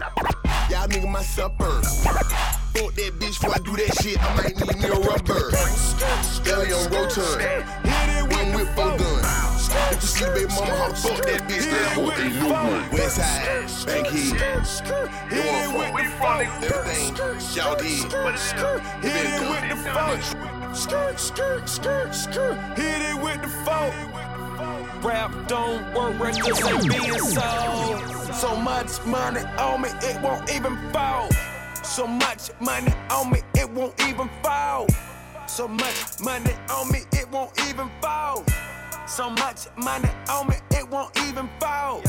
Y'all 0.69 0.87
nigga 0.87 1.09
my 1.09 1.23
supper. 1.23 1.81
Fuck 1.81 2.93
that 2.93 3.13
bitch 3.17 3.41
before 3.41 3.55
I 3.55 3.57
do 3.57 3.75
that 3.75 3.91
shit. 4.03 4.21
I 4.21 4.35
might 4.37 4.55
need 4.55 4.77
me 4.77 4.85
a 4.85 4.93
rubber. 5.01 5.49
Belly 6.45 6.71
on 6.73 6.85
rotund. 6.93 7.41
One 8.31 8.53
whip 8.53 8.67
four 8.75 8.95
gun. 8.95 9.25
If 9.89 10.01
you 10.03 10.07
see 10.07 10.25
the 10.25 10.31
baby 10.31 10.53
mama, 10.53 10.77
how 10.77 10.93
fuck 10.93 11.25
that 11.25 11.41
bitch. 11.49 11.65
That 11.71 11.93
hoe 11.93 12.11
ain't 12.21 12.35
no 12.35 12.53
one. 12.53 12.91
West 12.91 13.15
side, 13.15 13.65
Bankhead. 13.87 14.37
They 15.31 15.65
want 15.73 15.97
fuck. 16.21 16.45
Everything 16.61 17.17
y'all 17.57 17.75
did. 17.77 18.13
It 19.01 19.73
been 19.73 19.83
done. 19.85 20.21
Skirt, 20.75 21.19
skirt, 21.19 21.67
skirt, 21.67 22.13
skirt. 22.13 22.77
Hit 22.77 23.01
it 23.09 23.23
with 23.23 23.41
the 23.41 23.49
folk. 23.65 24.20
Rap 25.03 25.47
don't 25.47 25.95
work, 25.95 26.19
records 26.19 26.63
ain't 26.63 26.87
being 26.87 27.17
sold. 27.17 28.35
So 28.35 28.55
much 28.55 29.03
money 29.03 29.41
on 29.57 29.81
me, 29.81 29.89
it 30.03 30.21
won't 30.21 30.51
even 30.53 30.77
fall. 30.91 31.27
So 31.83 32.05
much 32.05 32.51
money 32.59 32.93
on 33.09 33.31
me, 33.31 33.41
it 33.55 33.67
won't 33.71 33.99
even 34.07 34.29
fall. 34.43 34.85
So 35.47 35.67
much 35.67 36.19
money 36.21 36.53
on 36.69 36.91
me, 36.91 36.99
it 37.13 37.27
won't 37.31 37.51
even 37.67 37.89
fall. 37.99 38.45
So 39.07 39.29
much 39.29 39.67
money 39.77 40.09
on 40.29 40.47
me, 40.47 40.55
it 40.71 40.89
won't 40.89 41.17
even 41.27 41.49
fall. 41.59 42.01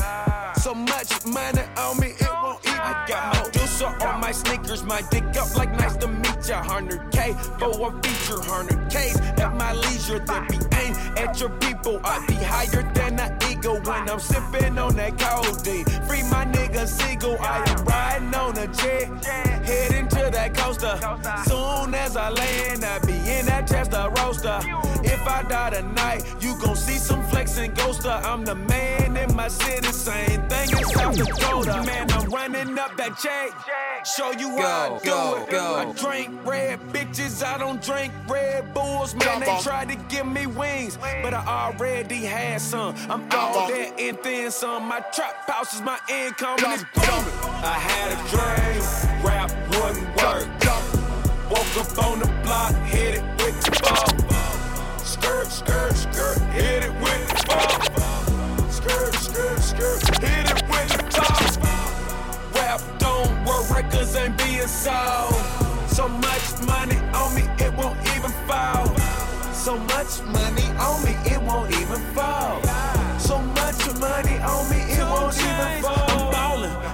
So 0.55 0.73
much 0.73 1.25
money 1.25 1.61
on 1.77 1.99
me, 1.99 2.07
it 2.07 2.29
won't 2.41 2.65
even 2.65 2.79
I 2.79 3.05
got 3.07 3.33
my 3.33 3.49
Deucer 3.49 4.01
on 4.05 4.21
my 4.21 4.31
sneakers, 4.31 4.83
my 4.83 5.01
dick 5.09 5.23
up 5.37 5.55
like 5.55 5.71
nice 5.71 5.95
to 5.97 6.07
meet 6.07 6.47
ya. 6.47 6.61
100K 6.63 7.35
for 7.59 7.87
a 7.87 7.91
feature, 8.01 8.39
100K's 8.41 9.19
at 9.39 9.55
my 9.55 9.73
leisure. 9.73 10.19
That 10.19 10.49
be 10.49 10.57
aim 10.77 10.93
at 11.17 11.39
your 11.39 11.49
people. 11.49 11.99
I 12.03 12.25
be 12.27 12.35
higher 12.35 12.83
than 12.93 13.19
an 13.19 13.37
eagle 13.49 13.79
when 13.81 14.09
I'm 14.09 14.19
sipping 14.19 14.77
on 14.77 14.95
that 14.95 15.17
codeine. 15.17 15.85
Free 16.07 16.23
my 16.23 16.45
nigga 16.45 16.87
Seagull, 16.87 17.37
I 17.39 17.63
am 17.69 17.85
riding 17.85 18.35
on 18.35 18.57
a 18.57 18.67
jet, 18.67 19.25
heading 19.65 20.07
to 20.09 20.29
that 20.31 20.53
coaster. 20.53 20.97
Soon 21.49 21.93
as 21.93 22.15
I 22.17 22.29
land, 22.29 22.83
I 22.83 22.99
be 22.99 23.22
in 23.39 23.45
that 23.47 23.67
Tesla 23.67 24.09
Roadster. 24.09 24.59
If 25.03 25.27
I 25.27 25.43
die 25.43 25.71
tonight, 25.71 26.23
you 26.39 26.57
gon' 26.59 26.75
see 26.75 26.97
some 26.97 27.23
flexing 27.23 27.71
ghoster. 27.73 28.23
I'm 28.23 28.45
the 28.45 28.55
man 28.55 29.17
in 29.17 29.35
my 29.35 29.47
city, 29.47 29.91
same 29.91 30.41
thing 30.47 30.69
in 30.71 30.85
South 30.85 31.15
Dakota. 31.15 31.83
Man, 31.85 32.09
I'm 32.11 32.29
running 32.29 32.77
up 32.79 32.95
that 32.97 33.17
check. 33.17 33.51
Show 34.05 34.31
you 34.31 34.57
how 34.57 34.95
I 34.95 34.99
do 34.99 35.09
go, 35.09 35.37
it. 35.37 35.49
go. 35.49 35.75
I 35.75 35.91
drink 35.93 36.45
red 36.45 36.79
bitches, 36.93 37.43
I 37.43 37.57
don't 37.57 37.81
drink 37.81 38.13
red 38.27 38.73
bulls. 38.73 39.15
Man, 39.15 39.39
they 39.39 39.57
tried 39.61 39.89
to 39.89 39.95
give 40.13 40.27
me 40.27 40.45
wings, 40.45 40.97
but 41.21 41.33
I 41.33 41.43
already 41.45 42.17
had 42.17 42.61
some. 42.61 42.95
I'm 43.09 43.23
all 43.31 43.67
that 43.67 43.99
and 43.99 44.17
then 44.23 44.51
some. 44.51 44.87
My 44.87 44.99
trap 45.15 45.49
house 45.49 45.73
is 45.73 45.81
my 45.81 45.99
income 46.09 46.57
and 46.65 46.73
it's 46.73 46.83
booming. 46.93 47.33
I 47.63 47.77
had 47.89 48.11
a 48.11 48.19
dream, 48.31 49.25
rap 49.25 49.51
wouldn't 49.69 50.15
work. 50.21 50.52
Woke 51.53 51.77
up 51.77 52.05
on 52.05 52.19
the 52.19 52.25
block, 52.41 52.73
hit 52.87 53.13
it 53.13 53.23
with 53.37 53.61
the 53.61 53.71
ball. 53.83 54.97
Skirt, 55.05 55.45
skirt, 55.45 55.93
skirt, 55.93 56.39
hit 56.51 56.83
it 56.83 56.93
with 56.95 57.27
the 57.29 57.45
ball. 57.47 58.71
Skirt, 58.71 59.13
skirt, 59.13 59.59
skirt, 59.59 60.01
hit 60.17 60.49
it 60.49 60.63
with 60.67 60.89
the 60.97 61.59
ball. 61.61 62.55
Rap 62.55 62.81
don't 62.97 63.45
work, 63.45 63.69
records 63.69 64.15
ain't 64.15 64.35
being 64.35 64.65
sold. 64.65 65.35
So 65.89 66.07
much 66.07 66.45
money 66.65 66.97
on 67.13 67.35
me, 67.35 67.43
it 67.63 67.71
won't 67.75 67.99
even 68.15 68.31
fall. 68.47 68.87
So 69.53 69.77
much 69.77 70.23
money 70.33 70.65
on 70.79 71.05
me, 71.05 71.13
it 71.29 71.39
won't 71.39 71.71
even 71.71 72.01
fall. 72.15 72.63
So 73.19 73.37
much 73.39 73.99
money 73.99 74.39
on 74.39 74.69
me, 74.71 74.77
it 74.89 75.05
won't 75.05 75.37
even 75.37 75.83
fall. 75.83 76.02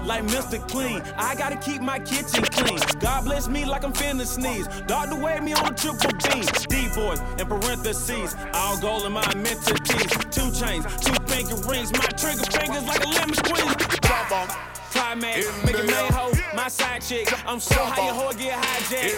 Like 0.10 0.24
Mr. 0.24 0.58
Clean. 0.68 1.04
I 1.18 1.36
gotta 1.36 1.56
keep 1.56 1.84
my 1.84 2.00
kitchen 2.00 2.44
clean. 2.46 2.80
God 3.00 3.26
bless 3.26 3.48
me 3.48 3.64
like 3.64 3.84
I'm 3.84 3.94
finna 3.94 4.26
sneeze. 4.26 4.68
Dog 4.88 5.10
the 5.10 5.16
way 5.16 5.40
me 5.40 5.54
on 5.54 5.66
the 5.66 5.76
triple 5.78 6.10
beam. 6.26 6.44
D-boys 6.66 7.22
in 7.40 7.46
parentheses. 7.46 8.36
All 8.56 8.76
gold 8.82 9.06
in 9.06 9.12
my 9.12 9.22
amenities. 9.32 10.10
Two 10.34 10.50
chains, 10.50 10.84
two 10.98 11.14
finger 11.30 11.58
rings. 11.70 11.94
My 11.94 12.10
trigger 12.18 12.42
fingers 12.50 12.86
like 12.88 13.06
a 13.06 13.08
lemon 13.08 13.36
squeeze. 13.36 13.76
Drop 14.02 14.50
Climax, 14.90 15.46
make 15.64 15.76
it 15.76 15.86
man 15.86 16.12
hoe, 16.12 16.34
my 16.56 16.68
side 16.70 17.04
chick. 17.04 17.32
I'm 17.48 17.60
so 17.60 17.76
high, 17.76 18.08
your 18.08 18.16
hoe 18.16 18.34
get 18.34 18.58
hijacked. 18.58 19.14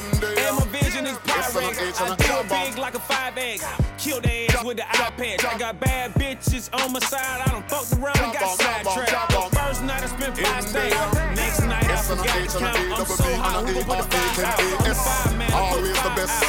And 0.46 0.58
my 0.58 0.78
vision 0.78 1.06
is 1.06 1.18
Pyrex. 1.20 2.02
I 2.02 2.16
do 2.18 2.34
it 2.34 2.50
big 2.50 2.78
like 2.78 2.96
a 2.96 3.00
5X. 3.00 3.64
Kill 3.98 4.20
the 4.20 4.52
ass 4.52 4.66
with 4.66 4.76
the 4.76 4.84
patch. 4.84 5.46
I 5.46 5.58
got 5.58 5.80
bad 5.80 6.14
bitches 6.16 6.68
on 6.84 6.92
my 6.92 7.00
side. 7.00 7.44
I 7.46 7.50
don't 7.50 7.70
fuck 7.70 7.88
around 7.98 8.20
and 8.20 8.34
got 8.34 8.60
sidetracked. 8.60 9.51
First 9.72 9.84
night 9.86 10.03
I 10.03 10.07
spent 10.07 10.38
five 10.38 10.67
stays. 10.67 10.93
Next 11.34 11.61
night 11.63 11.88
I 11.88 11.95
forgot 12.03 12.28
to 12.28 12.59
count. 12.59 12.99
I'm 12.99 13.05
so 13.05 13.24
high, 13.39 13.63
we 13.63 13.74
gon' 13.74 13.86
put 13.86 13.97
the 13.99 14.03
five 14.03 14.43
out. 14.43 14.59
I'm 14.59 14.95
five 14.95 15.38
man, 15.38 15.53
I 15.53 15.59
Always 15.72 16.01
the 16.03 16.11
best. 16.11 16.43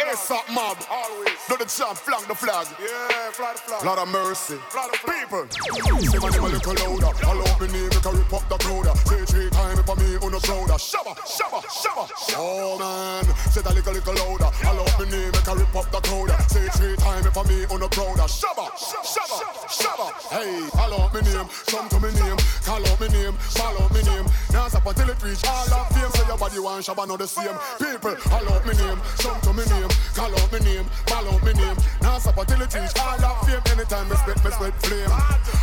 ASAP 0.00 0.54
mob. 0.54 0.78
Always. 0.88 1.36
Do 1.48 1.56
the 1.58 1.68
champ, 1.68 1.98
flag 1.98 2.24
the 2.28 2.34
flag. 2.34 2.66
Yeah, 2.80 3.28
flag 3.36 3.56
the 3.56 3.76
flag. 3.76 3.84
Lot 3.84 3.98
of 3.98 4.08
mercy. 4.08 4.56
People. 5.04 5.44
Say 5.52 6.18
my 6.18 6.30
name 6.32 6.44
a 6.44 6.48
little 6.48 6.96
louder. 6.96 7.12
All 7.28 7.42
up 7.44 7.60
me 7.60 7.68
name, 7.68 7.92
make 7.92 8.06
a 8.08 8.10
rip 8.10 8.32
up 8.32 8.48
the 8.48 8.56
crowd. 8.56 8.96
Say 9.04 9.24
three 9.28 9.50
times 9.50 9.80
for 9.84 9.96
me 9.96 10.16
on 10.16 10.32
the 10.32 10.40
shoulder. 10.40 10.80
Shabba, 10.80 11.12
shabba, 11.28 11.60
shabba. 11.68 12.08
Oh 12.40 12.78
man, 12.80 13.24
say 13.52 13.60
that 13.60 13.74
little, 13.74 13.92
little 13.92 14.14
louder. 14.16 14.48
All 14.64 14.80
up 14.80 14.96
me 14.96 15.12
name, 15.12 15.28
make 15.28 15.46
a 15.46 15.54
rip 15.56 15.76
up 15.76 15.90
the 15.92 16.00
crowd. 16.00 16.32
Say 16.48 16.68
three 16.72 16.96
times 16.96 17.26
for 17.36 17.44
me 17.44 17.66
on 17.68 17.80
the 17.80 17.88
crowd. 17.88 18.16
Shabba, 18.16 18.72
shabba, 18.80 19.21
shabba. 19.68 20.06
Hey, 20.30 20.68
all 20.78 20.94
up 21.00 21.14
me 21.14 21.20
name, 21.22 21.48
come 21.66 21.88
to 21.88 22.00
me 22.00 22.10
name. 22.20 22.36
Call 22.64 22.86
out 22.86 23.00
me 23.00 23.08
name, 23.08 23.34
call 23.54 23.76
out 23.82 23.92
me 23.92 24.02
name. 24.02 24.26
Now 24.52 24.68
stop 24.68 24.86
until 24.86 25.10
it 25.10 25.22
reach 25.22 25.44
all 25.44 25.72
of 25.72 25.88
fame. 25.90 26.10
Say 26.10 26.26
your 26.26 26.38
body 26.38 26.58
want 26.58 26.84
shabba, 26.84 27.06
not 27.08 27.18
the 27.18 27.26
same. 27.26 27.56
People, 27.78 28.16
all 28.32 28.48
out 28.52 28.66
me 28.66 28.74
name, 28.74 29.00
come 29.18 29.40
to 29.40 29.52
me 29.52 29.64
name. 29.66 29.90
Call 30.14 30.32
out 30.32 30.52
me 30.52 30.58
name, 30.60 30.86
call 31.06 31.28
out 31.28 31.42
me 31.44 31.52
name. 31.52 31.76
Now 32.00 32.18
stop 32.18 32.38
until 32.38 32.62
it 32.62 32.74
reach 32.74 32.98
all 32.98 33.24
of 33.24 33.46
fame. 33.46 33.62
Anytime 33.72 34.08
me 34.08 34.16
spit, 34.16 34.44
me 34.44 34.50
spit 34.50 34.71
flame. 34.82 35.10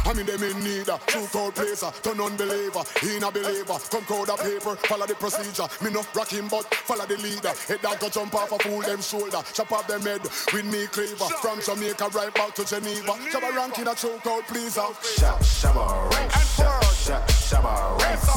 I 0.06 0.14
mean 0.14 0.26
them 0.26 0.44
in 0.44 0.64
need, 0.64 0.90
a 0.90 0.98
true 1.06 1.28
cold 1.32 1.54
placer, 1.56 1.86
uh, 1.86 1.92
turn 2.02 2.20
unbeliever, 2.20 2.84
in 3.04 3.24
a 3.24 3.32
believer. 3.32 3.78
Come 3.92 4.04
crowd 4.06 4.30
of 4.30 4.40
paper, 4.42 4.76
follow 4.88 5.06
the 5.06 5.16
procedure. 5.16 5.68
Me 5.84 5.92
no 5.92 6.02
rock 6.16 6.30
him, 6.30 6.48
but 6.48 6.66
follow 6.74 7.06
the 7.06 7.18
leader. 7.18 7.54
Head 7.68 7.82
that 7.84 8.00
go 8.00 8.10
jump 8.10 8.34
off 8.34 8.52
a 8.52 8.58
fool 8.60 8.82
them 8.82 9.02
shoulder, 9.02 9.42
chop 9.54 9.72
off 9.72 9.88
them 9.88 10.02
head 10.02 10.22
with 10.24 10.66
me 10.66 10.88
cleaver. 10.88 11.30
From 11.42 11.62
Jamaica 11.62 12.10
right 12.16 12.34
back 12.34 12.56
to 12.56 12.66
Geneva, 12.66 13.12
uh. 13.12 13.18
Shabba 13.30 13.56
ranking 13.56 13.88
a 13.88 13.96
choke 13.96 14.26
out 14.26 14.48
pleaser. 14.48 14.82
Shab, 14.82 15.38
shabba 15.40 16.12
ranks. 16.16 16.58
Shab, 16.58 16.82
shab, 17.06 17.24
shabba 17.28 18.02
ranks. 18.02 18.28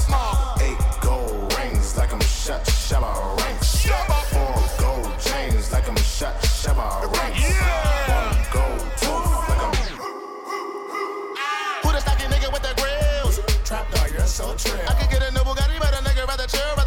Eight 0.63 0.79
gold 1.01 1.55
rings 1.57 1.97
like 1.97 2.13
I'm 2.13 2.21
shot. 2.21 2.65
Shabba 2.65 3.39
ranks. 3.41 3.87
Four 4.33 4.55
gold 4.79 5.19
chains 5.21 5.73
like 5.73 5.89
I'm 5.89 5.97
shot. 5.97 6.35
Shabba 6.43 7.11
ranks. 7.17 7.52
So. 14.57 14.71
I 14.89 14.95
can 14.95 15.11
get 15.11 15.23
a 15.23 15.31
new 15.31 15.41
Bugatti, 15.41 15.79
but 15.79 15.95
a 15.95 16.03
nigga 16.03 16.27
rather 16.27 16.47
chill. 16.47 16.82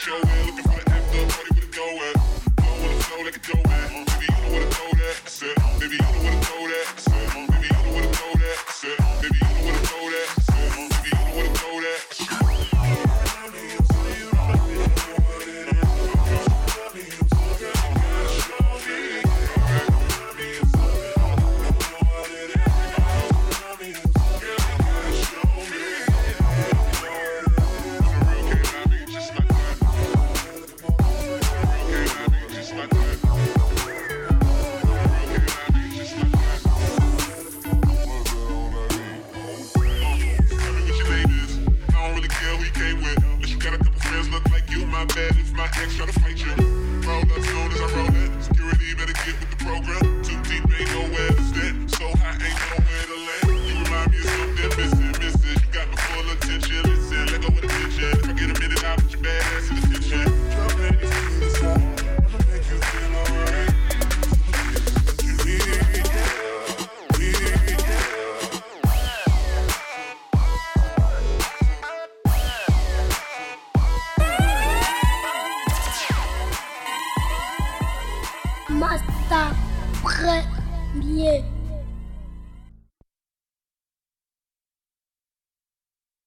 Show 0.00 0.49